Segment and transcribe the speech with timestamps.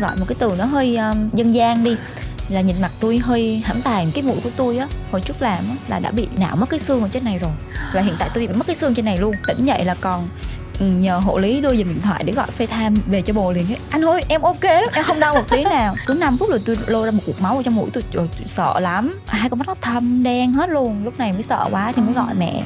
[0.00, 1.96] gọi một cái từ nó hơi um, dân gian đi.
[2.48, 5.64] Là nhìn mặt tôi hơi hãm tài cái mũi của tôi á hồi trước làm
[5.68, 7.50] á, là đã bị não mất cái xương ở trên này rồi.
[7.92, 9.32] Và hiện tại tôi bị mất cái xương trên này luôn.
[9.46, 10.28] Tỉnh dậy là còn
[10.80, 13.66] ừ, nhờ hộ lý đưa dùm điện thoại để gọi FaceTime về cho bồ liền
[13.66, 13.76] ấy.
[13.90, 15.94] Anh ơi em ok lắm em không đau một tí nào.
[16.06, 18.28] Cứ 5 phút rồi tôi lôi ra một cục máu ở trong mũi tôi, tôi,
[18.38, 19.18] tôi sợ lắm.
[19.26, 21.04] Hai con mắt nó thâm đen hết luôn.
[21.04, 22.62] Lúc này mới sợ quá thì mới gọi mẹ.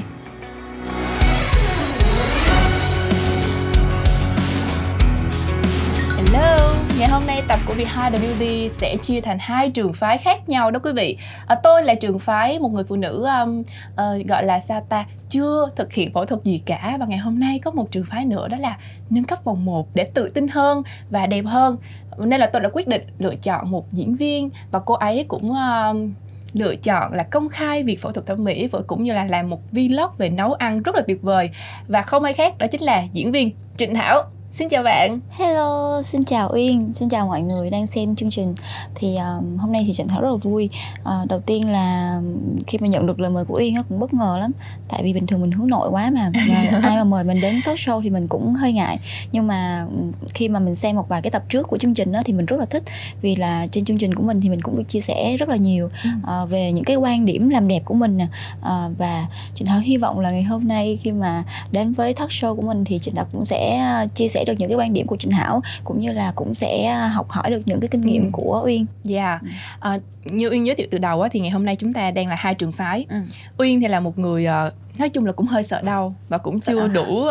[6.33, 6.57] Hello,
[6.99, 10.71] ngày hôm nay tập của Behind the sẽ chia thành hai trường phái khác nhau
[10.71, 11.19] đó quý vị.
[11.47, 15.69] À, tôi là trường phái một người phụ nữ um, uh, gọi là SATA chưa
[15.77, 18.49] thực hiện phẫu thuật gì cả và ngày hôm nay có một trường phái nữa
[18.49, 18.77] đó là
[19.11, 21.77] nâng cấp vòng 1 để tự tin hơn và đẹp hơn.
[22.19, 25.55] Nên là tôi đã quyết định lựa chọn một diễn viên và cô ấy cũng
[25.55, 26.13] um,
[26.53, 29.51] lựa chọn là công khai việc phẫu thuật thẩm mỹ và cũng như là làm
[29.51, 31.51] một vlog về nấu ăn rất là tuyệt vời
[31.89, 34.23] và không ai khác đó chính là diễn viên Trịnh Thảo
[34.53, 35.21] Xin chào bạn.
[35.31, 38.55] Hello, xin chào Uyên, xin chào mọi người đang xem chương trình.
[38.95, 40.71] Thì um, hôm nay thì Trịnh Thảo rất là vui.
[41.01, 42.21] Uh, đầu tiên là
[42.67, 44.53] khi mà nhận được lời mời của Uyên nó cũng bất ngờ lắm.
[44.89, 47.61] Tại vì bình thường mình hướng nội quá mà và ai mà mời mình đến
[47.65, 48.99] talk show thì mình cũng hơi ngại.
[49.33, 49.87] Nhưng mà
[50.35, 52.47] khi mà mình xem một vài cái tập trước của chương trình đó thì mình
[52.47, 52.83] rất là thích
[53.21, 55.57] vì là trên chương trình của mình thì mình cũng được chia sẻ rất là
[55.57, 55.91] nhiều
[56.23, 58.27] uh, về những cái quan điểm làm đẹp của mình nè.
[58.61, 62.31] Uh, và Trịnh Thảo hy vọng là ngày hôm nay khi mà đến với talk
[62.31, 63.81] show của mình thì Trịnh Thảo cũng sẽ
[64.15, 66.93] chia sẻ được những cái quan điểm của Trịnh Thảo cũng như là cũng sẽ
[66.93, 68.29] học hỏi được những cái kinh nghiệm ừ.
[68.33, 68.87] của Uyên.
[69.05, 69.29] Dạ.
[69.29, 69.41] Yeah.
[69.81, 72.27] À, như Uyên giới thiệu từ đầu á thì ngày hôm nay chúng ta đang
[72.27, 73.07] là hai trường phái.
[73.09, 73.17] Ừ.
[73.59, 76.61] Uyên thì là một người uh, nói chung là cũng hơi sợ đau và cũng
[76.61, 77.31] chưa đủ uh,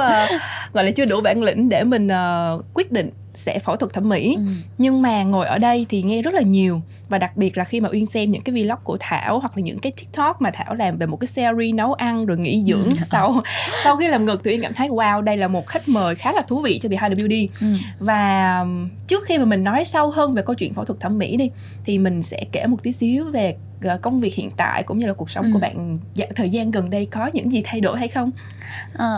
[0.74, 3.10] gọi là chưa đủ bản lĩnh để mình uh, quyết định
[3.40, 4.42] sẽ phẫu thuật thẩm mỹ ừ.
[4.78, 7.80] nhưng mà ngồi ở đây thì nghe rất là nhiều và đặc biệt là khi
[7.82, 10.76] mà uyên xem những cái vlog của thảo hoặc là những cái tiktok mà thảo
[10.76, 12.94] làm về một cái series nấu ăn rồi nghỉ dưỡng ừ.
[13.12, 13.42] sau
[13.84, 16.32] sau khi làm ngực thì uyên cảm thấy wow đây là một khách mời khá
[16.34, 17.68] là thú vị cho behind the beauty ừ.
[18.00, 18.66] và
[19.08, 21.50] trước khi mà mình nói sâu hơn về câu chuyện phẫu thuật thẩm mỹ đi
[21.86, 25.08] thì mình sẽ kể một tí xíu về Ờ, công việc hiện tại cũng như
[25.08, 25.50] là cuộc sống ừ.
[25.54, 28.32] của bạn dạ, thời gian gần đây có những gì thay đổi hay không?
[28.98, 29.16] À,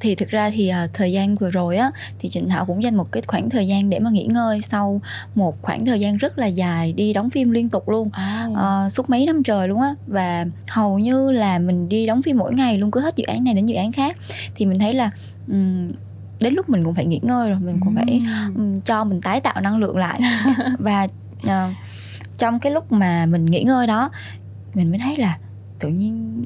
[0.00, 2.94] thì thực ra thì uh, thời gian vừa rồi á thì Trịnh Thảo cũng dành
[2.94, 5.00] một cái khoảng thời gian để mà nghỉ ngơi sau
[5.34, 8.08] một khoảng thời gian rất là dài đi đóng phim liên tục luôn.
[8.08, 8.52] Oh.
[8.52, 9.94] uh, suốt mấy năm trời luôn á.
[10.06, 13.44] Và hầu như là mình đi đóng phim mỗi ngày luôn cứ hết dự án
[13.44, 14.16] này đến dự án khác.
[14.54, 15.10] Thì mình thấy là
[15.48, 15.88] um,
[16.40, 18.22] đến lúc mình cũng phải nghỉ ngơi rồi mình cũng phải
[18.56, 20.20] um, cho mình tái tạo năng lượng lại.
[20.78, 21.06] Và
[21.42, 21.74] uh,
[22.38, 24.10] trong cái lúc mà mình nghỉ ngơi đó
[24.74, 25.38] mình mới thấy là
[25.78, 26.44] tự nhiên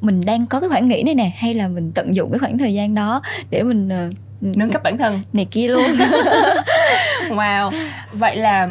[0.00, 2.58] mình đang có cái khoảng nghỉ này nè hay là mình tận dụng cái khoảng
[2.58, 5.20] thời gian đó để mình uh, nâng cấp bản thân.
[5.32, 5.82] này kia luôn.
[7.28, 7.72] Wow.
[8.12, 8.68] Vậy là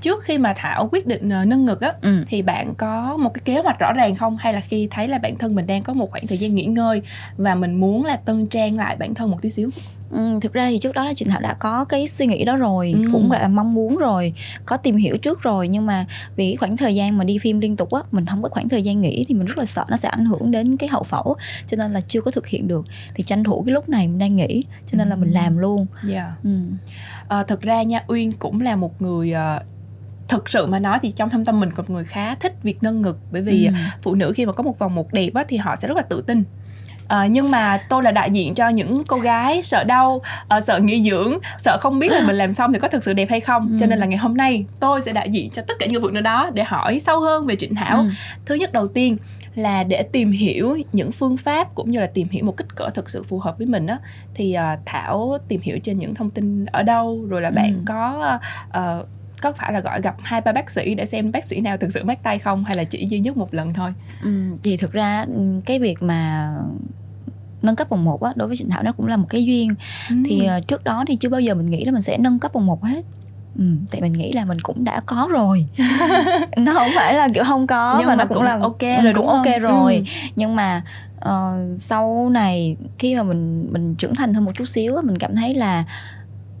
[0.00, 2.24] trước khi mà thảo quyết định uh, nâng ngực á ừ.
[2.28, 5.18] thì bạn có một cái kế hoạch rõ ràng không hay là khi thấy là
[5.18, 7.02] bản thân mình đang có một khoảng thời gian nghỉ ngơi
[7.36, 9.70] và mình muốn là tân trang lại bản thân một tí xíu
[10.10, 12.56] Ừ, thực ra thì trước đó là Trịnh Thảo đã có cái suy nghĩ đó
[12.56, 13.02] rồi ừ.
[13.12, 14.32] cũng là mong muốn rồi
[14.66, 17.60] có tìm hiểu trước rồi nhưng mà vì cái khoảng thời gian mà đi phim
[17.60, 19.84] liên tục á mình không có khoảng thời gian nghỉ thì mình rất là sợ
[19.90, 21.36] nó sẽ ảnh hưởng đến cái hậu phẫu
[21.66, 24.18] cho nên là chưa có thực hiện được thì tranh thủ cái lúc này mình
[24.18, 25.10] đang nghỉ cho nên ừ.
[25.10, 25.86] là mình làm luôn.
[26.08, 26.14] Yeah.
[26.14, 26.32] Dạ.
[26.44, 26.50] Ừ.
[27.28, 29.62] À, thực ra nha Uyên cũng là một người uh,
[30.28, 32.82] thực sự mà nói thì trong thâm tâm mình có một người khá thích việc
[32.82, 33.72] nâng ngực bởi vì ừ.
[34.02, 36.02] phụ nữ khi mà có một vòng một đẹp á, thì họ sẽ rất là
[36.02, 36.44] tự tin
[37.08, 40.78] à, nhưng mà tôi là đại diện cho những cô gái sợ đau à, sợ
[40.78, 43.40] nghỉ dưỡng sợ không biết là mình làm xong thì có thực sự đẹp hay
[43.40, 43.76] không ừ.
[43.80, 46.08] cho nên là ngày hôm nay tôi sẽ đại diện cho tất cả những phụ
[46.08, 48.08] nữ đó để hỏi sâu hơn về trịnh thảo ừ.
[48.46, 49.16] thứ nhất đầu tiên
[49.58, 52.90] là để tìm hiểu những phương pháp cũng như là tìm hiểu một kích cỡ
[52.90, 53.98] thực sự phù hợp với mình á
[54.34, 57.82] thì uh, thảo tìm hiểu trên những thông tin ở đâu rồi là bạn ừ.
[57.86, 59.08] có uh,
[59.42, 61.92] có phải là gọi gặp hai ba bác sĩ để xem bác sĩ nào thực
[61.92, 64.30] sự mắc tay không hay là chỉ duy nhất một lần thôi ừ,
[64.62, 65.26] thì thực ra
[65.66, 66.52] cái việc mà
[67.62, 69.70] nâng cấp vòng 1 á đối với Trịnh Thảo nó cũng là một cái duyên
[70.10, 70.16] ừ.
[70.26, 72.52] thì uh, trước đó thì chưa bao giờ mình nghĩ là mình sẽ nâng cấp
[72.52, 73.04] vòng 1 hết
[73.58, 75.66] Ừ, tại mình nghĩ là mình cũng đã có rồi.
[76.56, 79.12] Nó không phải là kiểu không có nhưng mà, nó cũng, cũng là ok rồi
[79.14, 79.62] cũng ok không?
[79.62, 79.94] rồi.
[79.94, 80.02] Ừ.
[80.36, 80.82] nhưng mà
[81.28, 85.36] uh, sau này khi mà mình mình trưởng thành hơn một chút xíu mình cảm
[85.36, 85.84] thấy là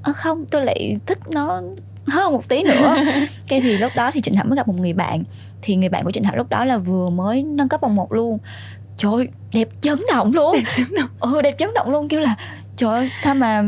[0.02, 1.62] không tôi lại thích nó
[2.06, 2.96] hơn một tí nữa.
[3.48, 5.22] Cái thì lúc đó thì trịnh thảo mới gặp một người bạn.
[5.62, 8.12] Thì người bạn của trịnh thảo lúc đó là vừa mới nâng cấp vòng một
[8.12, 8.38] luôn.
[8.96, 10.54] Trời ơi, đẹp chấn động luôn.
[10.54, 11.10] Đẹp chấn động.
[11.20, 12.34] Ừ đẹp chấn động luôn kêu là
[12.76, 13.64] trời ơi sao mà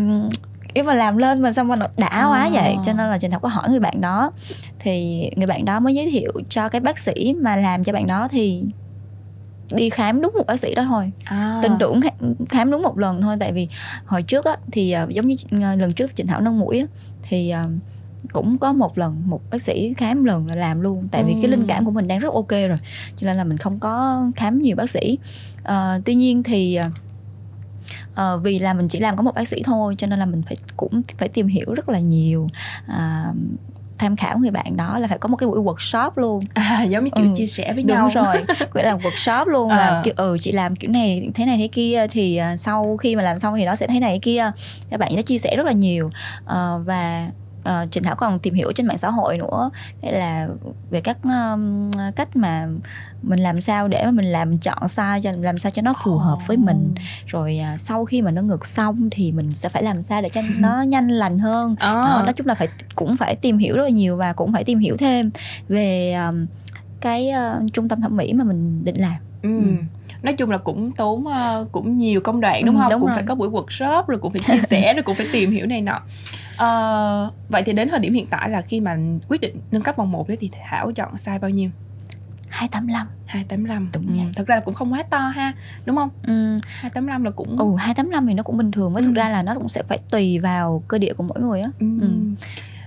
[0.75, 2.51] nếu mà làm lên mà sao mà nó đã quá à.
[2.53, 2.77] vậy.
[2.85, 4.33] Cho nên là trịnh thảo có hỏi người bạn đó.
[4.79, 8.07] Thì người bạn đó mới giới thiệu cho cái bác sĩ mà làm cho bạn
[8.07, 8.65] đó thì
[9.75, 11.13] đi khám đúng một bác sĩ đó thôi.
[11.25, 11.61] À.
[11.63, 12.01] tin tưởng
[12.49, 13.37] khám đúng một lần thôi.
[13.41, 13.69] Tại vì
[14.07, 16.87] hồi trước á thì uh, giống như uh, lần trước trịnh thảo nâng mũi á
[17.23, 17.71] thì uh,
[18.33, 21.09] cũng có một lần một bác sĩ khám lần là làm luôn.
[21.11, 21.39] Tại vì ừ.
[21.43, 22.79] cái linh cảm của mình đang rất ok rồi.
[23.17, 25.19] Cho nên là mình không có khám nhiều bác sĩ.
[25.63, 26.79] Uh, tuy nhiên thì
[28.13, 30.43] uh, vì là mình chỉ làm có một bác sĩ thôi cho nên là mình
[30.43, 32.49] phải cũng phải tìm hiểu rất là nhiều
[32.87, 33.37] uh,
[34.01, 37.05] tham khảo người bạn đó là phải có một cái buổi workshop luôn à, giống
[37.05, 37.33] như kiểu ừ.
[37.35, 39.77] chia sẻ với đúng nhau rồi gọi là workshop luôn à.
[39.77, 43.17] là kiểu ừ chị làm kiểu này thế này thế kia thì uh, sau khi
[43.17, 44.51] mà làm xong thì nó sẽ thế này thế kia
[44.91, 47.31] các bạn sẽ chia sẻ rất là nhiều uh, và
[47.69, 49.71] uh, Trịnh Thảo còn tìm hiểu trên mạng xã hội nữa.
[50.03, 50.49] Hay là
[50.91, 52.69] về các um, cách mà
[53.23, 56.19] mình làm sao để mà mình làm chọn sai cho làm sao cho nó phù
[56.19, 56.95] hợp với mình.
[57.27, 60.29] Rồi uh, sau khi mà nó ngược xong thì mình sẽ phải làm sao để
[60.29, 61.73] cho nó nhanh lành hơn.
[61.73, 61.79] Oh.
[61.81, 64.65] đó, nói chung là phải cũng phải tìm hiểu rất là nhiều và cũng phải
[64.65, 65.31] tìm hiểu thêm
[65.69, 66.47] về um,
[67.01, 69.17] cái uh, trung tâm thẩm mỹ mà mình định làm.
[69.43, 69.59] Ừ.
[69.59, 69.73] Ừ.
[70.23, 72.91] Nói chung là cũng tốn uh, cũng nhiều công đoạn đúng ừ, không?
[72.91, 73.15] đúng cũng rồi.
[73.15, 75.81] phải có buổi workshop rồi cũng phải chia sẻ rồi cũng phải tìm hiểu này
[75.81, 76.01] nọ
[76.65, 78.97] uh, vậy thì đến thời điểm hiện tại là khi mà
[79.29, 81.71] quyết định nâng cấp vòng một đấy thì thảo chọn size bao nhiêu
[82.49, 84.33] 285 285 Đúng ừ.
[84.37, 85.53] Thật ra là cũng không quá to ha
[85.85, 86.11] Đúng không?
[86.27, 86.59] Ừ.
[86.67, 89.07] 285 là cũng Ừ 285 thì nó cũng bình thường Với ừ.
[89.07, 91.71] thực ra là nó cũng sẽ phải tùy vào cơ địa của mỗi người á
[91.81, 91.87] ừ.
[92.01, 92.09] ừ.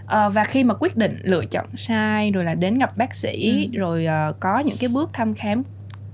[0.06, 3.70] À, và khi mà quyết định lựa chọn sai rồi là đến gặp bác sĩ
[3.74, 3.80] ừ.
[3.80, 5.64] rồi uh, có những cái bước thăm khám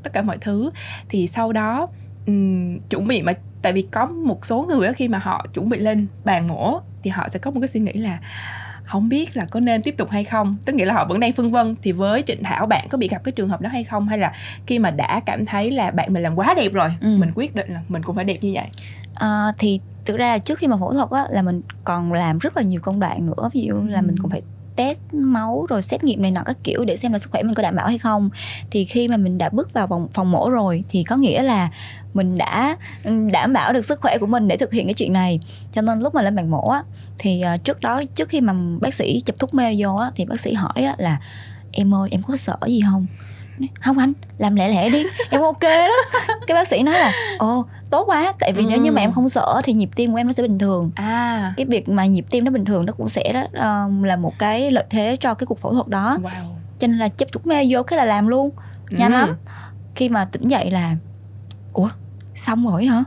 [0.04, 0.72] tất cả mọi thứ
[1.10, 1.88] thì sau đó
[2.28, 5.70] um, chuẩn bị mà tại vì có một số người đó, khi mà họ chuẩn
[5.70, 8.20] bị lên bàn mổ thì họ sẽ có một cái suy nghĩ là
[8.84, 11.34] không biết là có nên tiếp tục hay không tức nghĩa là họ vẫn đang
[11.34, 13.84] phân vân thì với trịnh thảo bạn có bị gặp cái trường hợp đó hay
[13.84, 14.34] không hay là
[14.66, 17.18] khi mà đã cảm thấy là bạn mình làm quá đẹp rồi ừ.
[17.18, 18.68] mình quyết định là mình cũng phải đẹp như vậy
[19.16, 22.38] à, thì thực ra là trước khi mà phẫu thuật á là mình còn làm
[22.38, 23.88] rất là nhiều công đoạn nữa ví dụ ừ.
[23.88, 24.42] là mình cũng phải
[24.80, 27.54] test máu rồi xét nghiệm này nọ các kiểu để xem là sức khỏe mình
[27.54, 28.30] có đảm bảo hay không.
[28.72, 31.70] Thì khi mà mình đã bước vào phòng, phòng mổ rồi thì có nghĩa là
[32.14, 35.14] mình đã ừ, đảm bảo được sức khỏe của mình để thực hiện cái chuyện
[35.14, 35.40] này.
[35.72, 36.84] Cho nên lúc mà lên bàn mổ á
[37.18, 40.26] thì ờ, trước đó trước khi mà bác sĩ chụp thuốc mê vô á thì
[40.26, 41.20] bác sĩ hỏi á là
[41.72, 43.06] em ơi em có sợ gì không?
[43.82, 46.18] Không anh làm lẹ lẹ đi em ok đó
[46.48, 48.68] cái bác sĩ nói là ồ tốt quá tại vì ừ.
[48.70, 50.92] nếu như mà em không sợ thì nhịp tim của em nó sẽ bình thường
[50.96, 54.34] à cái việc mà nhịp tim nó bình thường nó cũng sẽ uh, là một
[54.40, 56.30] cái lợi thế cho cái cuộc phẫu thuật đó wow.
[56.80, 58.50] cho nên là chấp thuốc mê vô cái là làm luôn
[58.90, 59.18] nhanh ừ.
[59.18, 59.38] lắm
[59.96, 60.96] khi mà tỉnh dậy là
[61.74, 61.90] ủa
[62.36, 63.04] xong rồi hả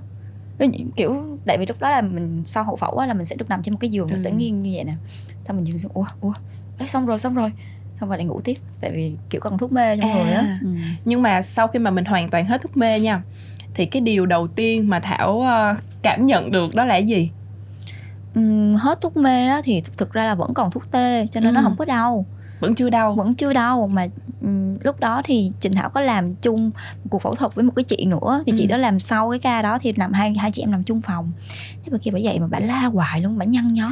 [0.96, 3.48] kiểu tại vì lúc đó là mình sau hậu phẫu á, là mình sẽ được
[3.48, 4.12] nằm trên một cái giường ừ.
[4.12, 4.94] nó sẽ nghiêng như vậy nè
[5.44, 6.32] xong mình dừng ủa ủa
[6.78, 7.52] ấy xong rồi xong rồi
[8.02, 10.58] xong rồi lại ngủ tiếp tại vì kiểu còn thuốc mê trong à, người á.
[10.62, 10.68] Ừ.
[11.04, 13.22] nhưng mà sau khi mà mình hoàn toàn hết thuốc mê nha
[13.74, 17.30] thì cái điều đầu tiên mà thảo uh, cảm nhận được đó là gì?
[18.38, 21.50] Uhm, hết thuốc mê á, thì thực ra là vẫn còn thuốc tê cho nên
[21.50, 21.54] ừ.
[21.54, 22.26] nó không có đau.
[22.60, 23.14] Vẫn chưa đau.
[23.14, 24.06] Vẫn chưa đau mà
[24.42, 26.70] um, lúc đó thì Trình Thảo có làm chung
[27.04, 28.56] một cuộc phẫu thuật với một cái chị nữa thì ừ.
[28.58, 31.00] chị đó làm sau cái ca đó thì làm hai hai chị em làm chung
[31.00, 31.32] phòng.
[31.84, 33.90] Thế mà kia bà dậy mà bà la hoài luôn bà nhăn nhó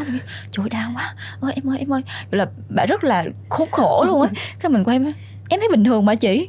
[0.50, 1.14] trời đau quá.
[1.40, 2.02] Ơi em ơi em ơi.
[2.30, 4.28] Là bà rất là khốn khổ luôn á.
[4.58, 4.96] Sao mình quay
[5.48, 6.48] em thấy bình thường mà chị.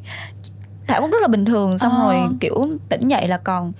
[0.87, 1.97] Thảo cũng rất là bình thường xong à.
[1.97, 3.71] rồi kiểu tỉnh dậy là còn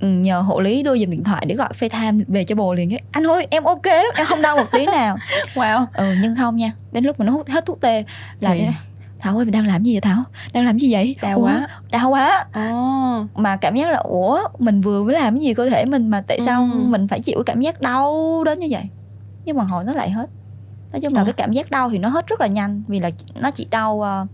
[0.00, 2.94] ừ, nhờ hộ lý đưa dùm điện thoại để gọi tham về cho bồ liền
[2.94, 3.00] ấy.
[3.10, 5.16] Anh ơi em ok lắm em không đau một tí nào.
[5.54, 5.86] Wow.
[5.94, 8.04] Ừ nhưng không nha đến lúc mà nó hết thuốc tê
[8.40, 8.66] là thì...
[9.20, 11.68] Thảo ơi mình đang làm gì vậy Thảo đang làm gì vậy đau ủa, quá
[11.90, 13.38] đau quá oh.
[13.38, 16.22] mà cảm giác là ủa mình vừa mới làm cái gì cơ thể mình mà
[16.26, 16.78] tại sao ừ.
[16.78, 18.82] mình phải chịu cảm giác đau đến như vậy
[19.44, 20.30] nhưng mà hồi nó lại hết
[20.92, 21.24] nói chung là ừ.
[21.24, 23.94] cái cảm giác đau thì nó hết rất là nhanh vì là nó chỉ đau
[23.94, 24.28] uh,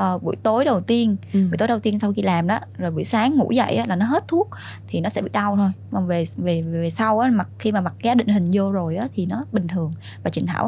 [0.00, 1.40] uh, buổi tối đầu tiên ừ.
[1.50, 3.96] buổi tối đầu tiên sau khi làm đó rồi buổi sáng ngủ dậy á, là
[3.96, 4.48] nó hết thuốc
[4.88, 7.80] thì nó sẽ bị đau thôi mà về về về sau á mặt khi mà
[7.80, 9.90] mặt ghé định hình vô rồi á thì nó bình thường
[10.22, 10.64] và Trịnh Thảo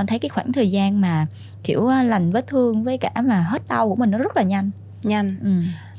[0.00, 1.26] uh, thấy cái khoảng thời gian mà
[1.64, 4.42] kiểu uh, lành vết thương với cả mà hết đau của mình nó rất là
[4.42, 4.70] nhanh
[5.02, 5.50] nhanh ừ.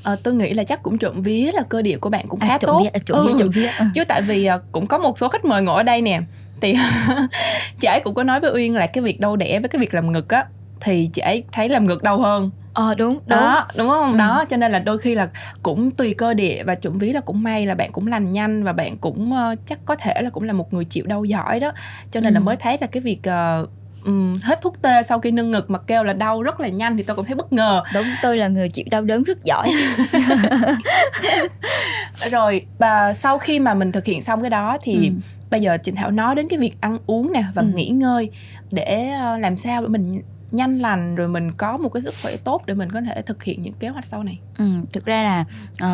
[0.03, 2.47] à, tôi nghĩ là chắc cũng trộm vía là cơ địa của bạn cũng khá
[2.47, 3.35] à, tốt vía, trộm vía, ừ.
[3.39, 3.67] trộm vía.
[3.79, 3.85] Ừ.
[3.93, 6.21] chứ tại vì cũng có một số khách mời ngồi ở đây nè
[6.61, 6.75] thì
[7.79, 9.93] chị ấy cũng có nói với uyên là cái việc đau đẻ với cái việc
[9.93, 10.45] làm ngực á
[10.81, 14.17] thì chị ấy thấy làm ngực đau hơn ờ đúng đó đúng, đúng không ừ.
[14.17, 15.29] đó cho nên là đôi khi là
[15.63, 18.63] cũng tùy cơ địa và chuẩn ví là cũng may là bạn cũng lành nhanh
[18.63, 21.59] và bạn cũng uh, chắc có thể là cũng là một người chịu đau giỏi
[21.59, 21.71] đó
[22.11, 22.37] cho nên ừ.
[22.37, 23.19] là mới thấy là cái việc
[23.63, 23.69] uh,
[24.05, 26.97] um, hết thuốc tê sau khi nâng ngực mà kêu là đau rất là nhanh
[26.97, 29.71] thì tôi cũng thấy bất ngờ đúng tôi là người chịu đau đớn rất giỏi
[32.31, 35.13] rồi và sau khi mà mình thực hiện xong cái đó thì ừ.
[35.51, 37.67] bây giờ Trịnh Thảo nói đến cái việc ăn uống nè và ừ.
[37.75, 38.29] nghỉ ngơi
[38.71, 40.21] để uh, làm sao để mình
[40.55, 43.43] nhanh lành rồi mình có một cái sức khỏe tốt để mình có thể thực
[43.43, 45.45] hiện những kế hoạch sau này ừ, thực ra là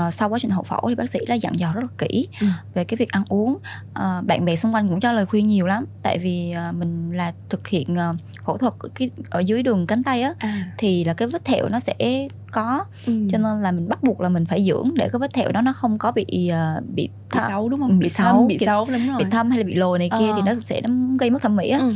[0.07, 2.27] uh, sau quá trình hậu phẫu thì bác sĩ đã dặn dò rất là kỹ
[2.41, 2.47] ừ.
[2.73, 5.67] về cái việc ăn uống uh, bạn bè xung quanh cũng cho lời khuyên nhiều
[5.67, 8.15] lắm tại vì uh, mình là thực hiện uh,
[8.45, 10.71] phẫu thuật ở, cái, ở dưới đường cánh tay á à.
[10.77, 13.27] thì là cái vết thẹo nó sẽ có ừ.
[13.31, 15.61] cho nên là mình bắt buộc là mình phải dưỡng để cái vết thẹo đó
[15.61, 18.57] nó không có bị uh, bị, th- bị xấu đúng không bị, bị xấu bị
[18.65, 20.33] xấu đúng rồi bị thâm hay là bị lồi này kia ờ.
[20.35, 20.89] thì nó sẽ nó
[21.19, 21.93] gây mất thẩm mỹ á ừ.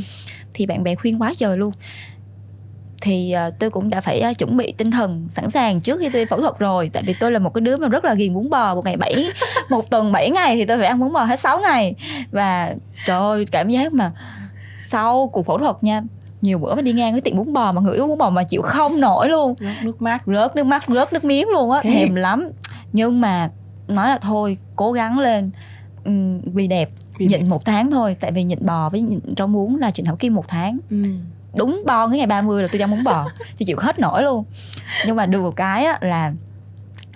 [0.54, 1.72] thì bạn bè khuyên quá trời luôn
[3.02, 6.08] thì uh, tôi cũng đã phải uh, chuẩn bị tinh thần sẵn sàng trước khi
[6.08, 6.90] tôi phẫu thuật rồi.
[6.92, 8.96] Tại vì tôi là một cái đứa mà rất là ghiền bún bò một ngày
[8.96, 9.26] 7
[9.70, 11.94] một tuần 7 ngày thì tôi phải ăn bún bò hết 6 ngày.
[12.30, 12.74] Và
[13.06, 14.12] trời ơi cảm giác mà
[14.78, 16.02] sau cuộc phẫu thuật nha
[16.42, 18.62] nhiều bữa mà đi ngang cái tiệm bún bò mà ngửi bún bò mà chịu
[18.62, 19.54] không nổi luôn.
[19.60, 20.22] Rớt nước mắt.
[20.26, 22.48] Rớt nước mắt rớt nước miếng luôn á thèm lắm.
[22.92, 23.50] Nhưng mà
[23.88, 25.50] nói là thôi cố gắng lên
[26.08, 27.46] uhm, vì đẹp vì nhịn đẹp.
[27.48, 28.16] một tháng thôi.
[28.20, 30.76] Tại vì nhịn bò với nhịn rau muống là chuyện thảo kim một tháng.
[30.90, 31.02] Ừ.
[31.56, 33.24] đúng bo cái ngày 30 là tôi ăn bún bò.
[33.38, 34.44] Tôi chịu hết nổi luôn.
[35.06, 36.32] Nhưng mà được một cái á, là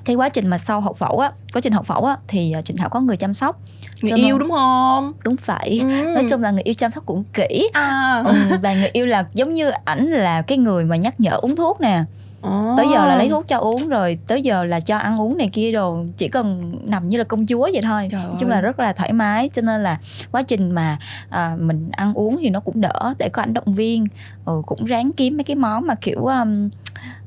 [0.04, 2.62] cái quá trình mà sau hậu phẫu á quá trình hậu phẫu á thì à,
[2.62, 3.60] trịnh thảo có người chăm sóc.
[4.02, 5.12] Người yêu đúng không?
[5.24, 5.80] Đúng vậy.
[5.82, 6.12] Ừ.
[6.14, 7.70] nói chung là người yêu chăm sóc cũng kỹ.
[7.72, 8.22] À.
[8.26, 11.56] ừ, và người yêu là giống như ảnh là cái người mà nhắc nhở uống
[11.56, 12.02] thuốc nè
[12.46, 12.76] Oh.
[12.76, 15.50] tới giờ là lấy thuốc cho uống rồi tới giờ là cho ăn uống này
[15.52, 18.08] kia đồ chỉ cần nằm như là công chúa vậy thôi.
[18.10, 19.98] Trời nói chung là rất là thoải mái cho nên là
[20.32, 20.98] quá trình mà
[21.30, 24.04] à, mình ăn uống thì nó cũng đỡ để có ảnh động viên.
[24.44, 26.66] Ừ, cũng ráng kiếm mấy cái món mà kiểu um,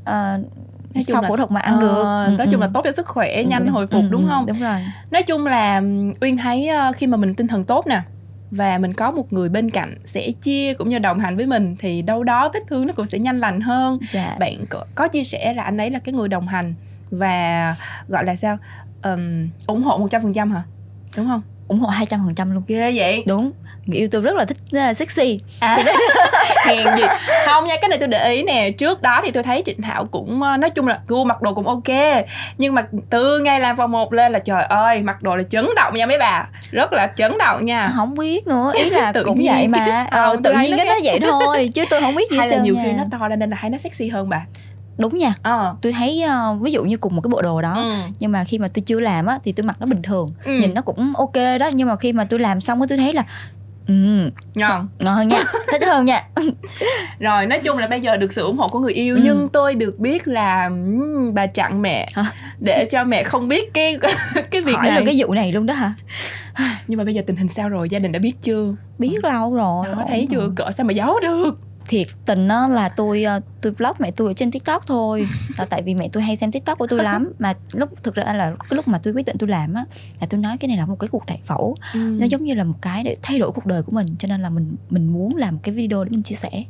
[0.01, 2.03] uh, nói chung sau phẫu thuật mà ăn uh, được.
[2.27, 4.45] ừ, nói chung là tốt cho sức khỏe ừ, nhanh hồi phục ừ, đúng không?
[4.45, 4.79] đúng rồi.
[5.11, 5.81] Nói chung là
[6.21, 8.01] uyên thấy khi mà mình tinh thần tốt nè
[8.55, 11.75] và mình có một người bên cạnh sẽ chia cũng như đồng hành với mình
[11.79, 13.99] thì đâu đó vết thương nó cũng sẽ nhanh lành hơn.
[14.11, 14.35] Dạ.
[14.39, 16.73] bạn có, có chia sẻ là anh ấy là cái người đồng hành
[17.11, 17.75] và
[18.07, 18.57] gọi là sao
[19.03, 20.63] um, ủng hộ một trăm phần trăm hả?
[21.17, 21.41] Đúng không?
[21.67, 22.63] Ủng hộ hai trăm phần trăm luôn.
[22.67, 23.23] Ghê vậy.
[23.27, 23.51] Đúng
[23.85, 24.57] người yêu tôi rất là thích
[24.89, 25.39] uh, sexy.
[25.59, 25.77] À.
[26.65, 27.03] hèn gì.
[27.45, 28.71] Không nha cái này tôi để ý nè.
[28.71, 31.53] Trước đó thì tôi thấy trịnh thảo cũng uh, nói chung là gu mặc đồ
[31.53, 32.23] cũng ok.
[32.57, 35.67] Nhưng mà từ ngày làm vòng một lên là trời ơi mặc đồ là chấn
[35.75, 36.47] động nha mấy bà.
[36.71, 37.89] Rất là chấn động nha.
[37.95, 38.71] Không biết nữa.
[38.75, 39.51] Ý là tự cũng nhiên.
[39.53, 40.07] vậy mà.
[40.11, 42.75] Ờ, tự nhiên cái nó vậy thôi chứ tôi không biết gì hay là nhiều
[42.75, 42.83] nha.
[42.85, 44.45] khi nó to ra nên là thấy nó sexy hơn bà.
[44.97, 45.33] Đúng nha.
[45.43, 45.75] Ờ.
[45.81, 47.93] tôi thấy uh, ví dụ như cùng một cái bộ đồ đó ừ.
[48.19, 50.29] nhưng mà khi mà tôi chưa làm á thì tôi mặc nó bình thường.
[50.45, 50.51] Ừ.
[50.51, 53.13] nhìn nó cũng ok đó nhưng mà khi mà tôi làm xong á tôi thấy
[53.13, 53.23] là
[53.87, 53.93] Ừ.
[54.55, 54.87] ngon.
[54.99, 55.43] ngon hơn nha.
[55.71, 56.23] Thích hơn nha.
[57.19, 59.21] Rồi nói chung là bây giờ được sự ủng hộ của người yêu ừ.
[59.23, 62.25] nhưng tôi được biết là um, bà chặn mẹ hả?
[62.59, 63.97] để cho mẹ không biết cái
[64.51, 64.99] cái việc Hỏi này.
[64.99, 65.93] là cái vụ này luôn đó hả?
[66.87, 67.89] Nhưng mà bây giờ tình hình sao rồi?
[67.89, 68.75] Gia đình đã biết chưa?
[68.99, 69.85] Biết lâu rồi.
[69.85, 70.51] Đó, thấy chưa?
[70.55, 74.27] Cỡ sao mà giấu được thiệt tình á là tôi ờ, tôi vlog mẹ tôi
[74.27, 75.27] ở trên tiktok thôi.
[75.57, 77.31] Là tại vì mẹ tôi hay xem tiktok của tôi lắm.
[77.39, 79.85] Mà lúc thực ra là cái lúc mà tôi quyết định tôi làm á
[80.21, 81.75] là tôi nói cái này là một cái cuộc đại phẫu.
[81.93, 81.99] Ừ.
[81.99, 84.07] nó giống như là một cái để thay đổi cuộc đời của mình.
[84.19, 86.63] Cho nên là mình mình muốn làm cái video để mình chia sẻ.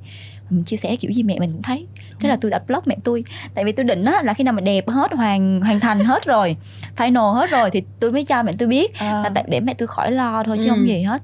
[0.49, 1.87] Mình chia sẻ kiểu gì mẹ mình cũng thấy.
[2.19, 3.23] Thế là tôi đặt vlog mẹ tôi.
[3.55, 6.25] Tại vì tôi định á là khi nào mà đẹp hết hoàn hoàn thành hết
[6.25, 6.57] rồi
[6.97, 8.99] final hết rồi thì tôi mới cho mẹ tôi biết.
[8.99, 9.21] À.
[9.23, 10.69] là tại để mẹ tôi khỏi lo thôi chứ ừ.
[10.69, 11.21] không gì hết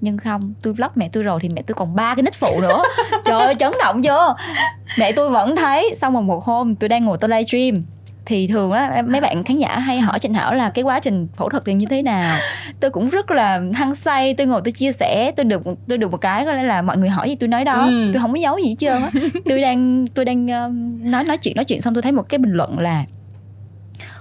[0.00, 2.60] nhưng không tôi vlog mẹ tôi rồi thì mẹ tôi còn ba cái nick phụ
[2.60, 2.82] nữa.
[3.24, 4.34] Trời ơi chấn động chưa?
[4.98, 7.82] Mẹ tôi vẫn thấy xong rồi một hôm tôi đang ngồi tôi livestream
[8.28, 11.28] thì thường á mấy bạn khán giả hay hỏi Trịnh Thảo là cái quá trình
[11.36, 12.38] phẫu thuật là như thế nào?
[12.80, 16.10] Tôi cũng rất là hăng say tôi ngồi tôi chia sẻ tôi được tôi được
[16.10, 17.84] một cái có lẽ là mọi người hỏi gì tôi nói đó.
[17.84, 18.10] Ừ.
[18.12, 19.10] tôi không có giấu gì hết trơn á.
[19.48, 20.72] Tôi đang tôi đang uh,
[21.06, 23.04] nói nói chuyện nói chuyện xong tôi thấy một cái bình luận là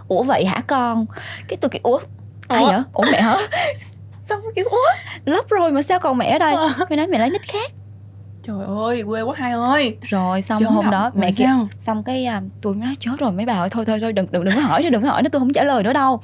[0.07, 1.05] ủa vậy hả con?
[1.47, 1.99] Cái tôi kiểu ủa?
[2.47, 2.81] Ai vậy?
[2.93, 3.37] Ủa mẹ hả
[4.29, 4.77] xong kiểu ủa?
[5.25, 6.55] Lấp rồi mà sao còn mẹ ở đây?
[6.55, 6.85] À.
[6.89, 7.71] mẹ nói mẹ lấy nick khác.
[8.43, 9.97] Trời ơi quê quá hai ơi.
[10.01, 13.31] Rồi xong Chốn hôm đó mẹ kia xong cái uh, tôi mới nói chết rồi
[13.31, 15.21] mấy bà ơi thôi thôi thôi đừng đừng đừng có hỏi nữa đừng có hỏi
[15.21, 16.21] nữa tôi không trả lời nữa đâu.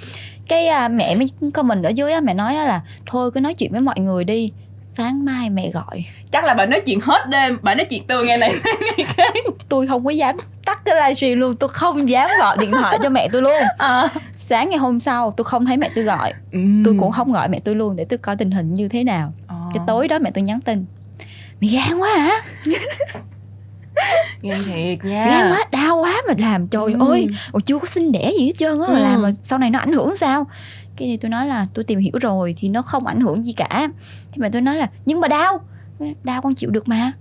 [0.47, 3.71] Cái uh, mẹ mới comment ở dưới á mẹ nói là thôi cứ nói chuyện
[3.71, 4.51] với mọi người đi
[4.85, 8.23] sáng mai mẹ gọi chắc là bà nói chuyện hết đêm bà nói chuyện từ
[8.23, 9.33] ngày này ngày khác
[9.69, 13.09] tôi không có dám tắt cái livestream luôn tôi không dám gọi điện thoại cho
[13.09, 14.07] mẹ tôi luôn à.
[14.31, 16.59] sáng ngày hôm sau tôi không thấy mẹ tôi gọi ừ.
[16.85, 19.33] tôi cũng không gọi mẹ tôi luôn để tôi coi tình hình như thế nào
[19.47, 19.55] à.
[19.73, 20.85] cái tối đó mẹ tôi nhắn tin
[21.61, 22.31] mày gan quá hả
[24.41, 27.11] gan thiệt nha gan quá đau quá mà làm trời ừ.
[27.11, 28.99] ơi ồ chưa có sinh đẻ gì hết trơn á ừ.
[28.99, 30.47] làm mà sau này nó ảnh hưởng sao
[30.97, 33.53] cái thì tôi nói là tôi tìm hiểu rồi thì nó không ảnh hưởng gì
[33.53, 33.89] cả.
[34.31, 35.59] Thì mà tôi nói là nhưng mà đau.
[36.23, 37.11] Đau con chịu được mà.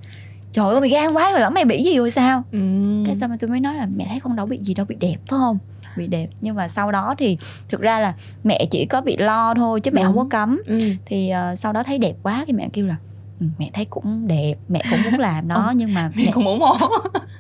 [0.53, 2.43] Trời ơi mày gan quá rồi lỡ mày bị gì rồi sao?
[2.53, 2.59] Ừ.
[3.07, 4.95] cái xong mà tôi mới nói là mẹ thấy con đâu bị gì đâu bị
[5.01, 5.59] đẹp phải không?
[5.97, 6.29] Bị đẹp.
[6.41, 7.39] Nhưng mà sau đó thì
[7.69, 8.15] thực ra là
[8.45, 10.07] mẹ chỉ có bị lo thôi chứ mẹ Đúng.
[10.07, 10.61] không có cấm.
[10.67, 10.81] Ừ.
[11.07, 12.97] thì uh, sau đó thấy đẹp quá thì mẹ kêu là
[13.41, 16.45] ừ, mẹ thấy cũng đẹp mẹ cũng muốn làm nó nhưng mà mẹ, mẹ không
[16.47, 16.77] ủng hộ.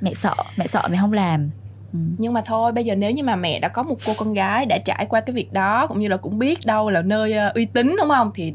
[0.01, 1.51] mẹ sợ mẹ sợ mẹ không làm
[1.93, 1.99] Ừ.
[2.19, 4.67] nhưng mà thôi bây giờ nếu như mà mẹ đã có một cô con gái
[4.67, 7.55] đã trải qua cái việc đó cũng như là cũng biết đâu là nơi uh,
[7.55, 8.53] uy tín đúng không thì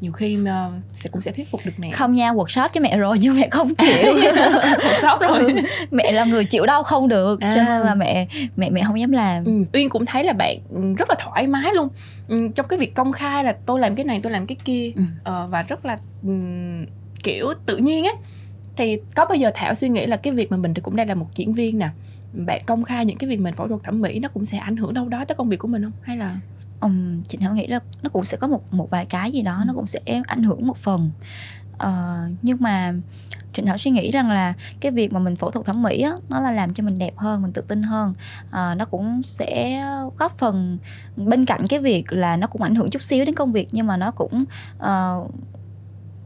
[0.00, 2.98] nhiều khi mà sẽ cũng sẽ thuyết phục được mẹ không nha workshop cho mẹ
[2.98, 5.48] rồi nhưng mẹ không chịu workshop rồi ừ,
[5.90, 7.52] mẹ là người chịu đau không được à.
[7.54, 8.26] cho nên là mẹ
[8.56, 9.52] mẹ mẹ không dám làm ừ.
[9.72, 10.58] uyên cũng thấy là bạn
[10.98, 11.88] rất là thoải mái luôn
[12.28, 14.92] ừ, trong cái việc công khai là tôi làm cái này tôi làm cái kia
[14.96, 15.02] ừ.
[15.24, 16.84] ờ, và rất là um,
[17.22, 18.12] kiểu tự nhiên á
[18.76, 21.08] thì có bao giờ thảo suy nghĩ là cái việc mà mình thì cũng đang
[21.08, 21.88] là một diễn viên nè
[22.46, 24.76] bạn công khai những cái việc mình phẫu thuật thẩm mỹ nó cũng sẽ ảnh
[24.76, 25.92] hưởng đâu đó tới công việc của mình không?
[26.02, 26.36] Hay là
[26.80, 29.64] um, chị thảo nghĩ là nó cũng sẽ có một một vài cái gì đó
[29.66, 31.10] nó cũng sẽ ảnh hưởng một phần.
[31.74, 32.94] Uh, nhưng mà
[33.52, 36.12] Trịnh Thảo suy nghĩ rằng là cái việc mà mình phẫu thuật thẩm mỹ á,
[36.28, 38.12] nó là làm cho mình đẹp hơn, mình tự tin hơn.
[38.50, 39.82] À, nó cũng sẽ
[40.18, 40.78] góp phần
[41.16, 43.86] bên cạnh cái việc là nó cũng ảnh hưởng chút xíu đến công việc nhưng
[43.86, 44.44] mà nó cũng
[44.78, 45.30] uh,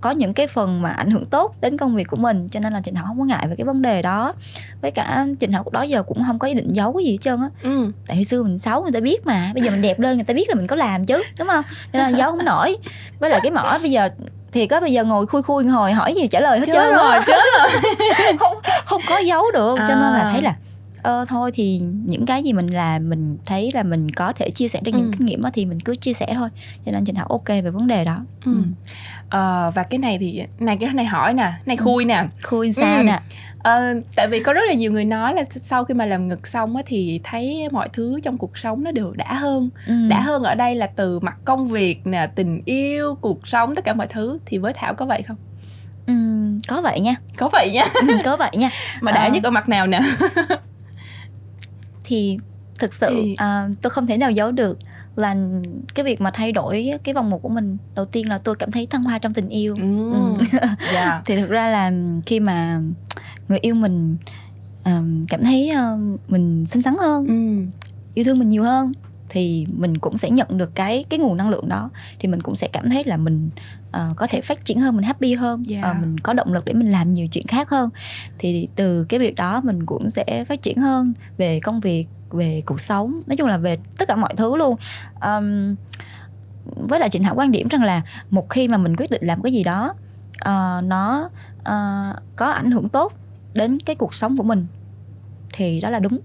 [0.02, 2.72] có những cái phần mà ảnh hưởng tốt đến công việc của mình cho nên
[2.72, 4.32] là Trịnh Thảo không có ngại về cái vấn đề đó.
[4.80, 7.18] Với cả Trịnh Thảo đó giờ cũng không có ý định giấu cái gì hết
[7.20, 7.48] trơn á.
[7.62, 7.92] Ừ.
[8.06, 10.24] tại hồi xưa mình xấu người ta biết mà bây giờ mình đẹp lên người
[10.24, 11.64] ta biết là mình có làm chứ đúng không?
[11.92, 12.76] Cho nên là giấu không nổi.
[13.18, 14.08] Với lại cái mỏ bây giờ
[14.52, 17.18] thì có bây giờ ngồi khui khui hồi hỏi gì trả lời hết trơn rồi
[17.26, 17.68] chết rồi.
[18.38, 18.54] Không
[18.84, 19.84] không có giấu được à.
[19.88, 20.54] cho nên là thấy là
[21.02, 24.68] ờ thôi thì những cái gì mình làm mình thấy là mình có thể chia
[24.68, 24.98] sẻ được ừ.
[24.98, 26.48] những kinh nghiệm đó thì mình cứ chia sẻ thôi
[26.86, 28.52] cho nên trình thảo ok về vấn đề đó ừ.
[28.52, 28.62] Ừ.
[29.28, 31.84] Ờ, và cái này thì này cái này hỏi nè này ừ.
[31.84, 33.02] khui nè khui sao ừ.
[33.02, 33.18] nè
[33.62, 36.46] Ờ, tại vì có rất là nhiều người nói là sau khi mà làm ngực
[36.46, 39.94] xong á thì thấy mọi thứ trong cuộc sống nó đều đã hơn ừ.
[40.08, 43.84] đã hơn ở đây là từ mặt công việc nè tình yêu cuộc sống tất
[43.84, 45.36] cả mọi thứ thì với thảo có vậy không
[46.06, 46.14] ừ,
[46.68, 49.28] có vậy nha có vậy nha ừ, có vậy nha mà đã ờ...
[49.28, 50.00] nhất ở mặt nào nè
[52.12, 52.38] thì
[52.78, 54.78] thực sự uh, tôi không thể nào giấu được
[55.16, 55.36] là
[55.94, 58.70] cái việc mà thay đổi cái vòng một của mình đầu tiên là tôi cảm
[58.70, 60.12] thấy thăng hoa trong tình yêu ừ.
[60.12, 60.44] ừ.
[60.52, 60.78] yeah.
[60.94, 61.22] Dạ.
[61.26, 61.92] thì thực ra là
[62.26, 62.80] khi mà
[63.48, 64.16] người yêu mình
[64.80, 67.70] uh, cảm thấy uh, mình xinh xắn hơn ừ.
[68.14, 68.92] yêu thương mình nhiều hơn
[69.32, 71.90] thì mình cũng sẽ nhận được cái cái nguồn năng lượng đó.
[72.18, 73.50] Thì mình cũng sẽ cảm thấy là mình
[73.88, 75.96] uh, có thể phát triển hơn mình happy hơn yeah.
[75.96, 77.90] uh, mình có động lực để mình làm nhiều chuyện khác hơn.
[78.38, 82.62] Thì từ cái việc đó mình cũng sẽ phát triển hơn về công việc về
[82.66, 84.76] cuộc sống nói chung là về tất cả mọi thứ luôn.
[85.20, 85.74] Um,
[86.64, 89.42] với lại trịnh thảo quan điểm rằng là một khi mà mình quyết định làm
[89.42, 89.94] cái gì đó
[90.40, 93.12] uh, nó uh, có ảnh hưởng tốt
[93.54, 94.66] đến cái cuộc sống của mình
[95.52, 96.18] thì đó là đúng.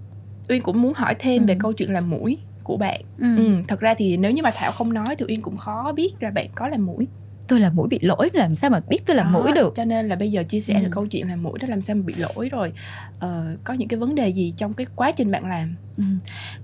[0.50, 1.46] Uyên cũng muốn hỏi thêm ừ.
[1.46, 2.38] về câu chuyện làm mũi
[2.68, 3.38] của bạn ừ.
[3.38, 6.10] Ừ, thật ra thì nếu như mà thảo không nói thì uyên cũng khó biết
[6.20, 7.08] là bạn có làm mũi
[7.48, 10.08] tôi là mũi bị lỗi làm sao mà biết tôi là mũi được cho nên
[10.08, 10.80] là bây giờ chia sẻ ừ.
[10.82, 12.72] được câu chuyện là mũi đó làm sao mà bị lỗi rồi
[13.16, 16.04] uh, có những cái vấn đề gì trong cái quá trình bạn làm ừ.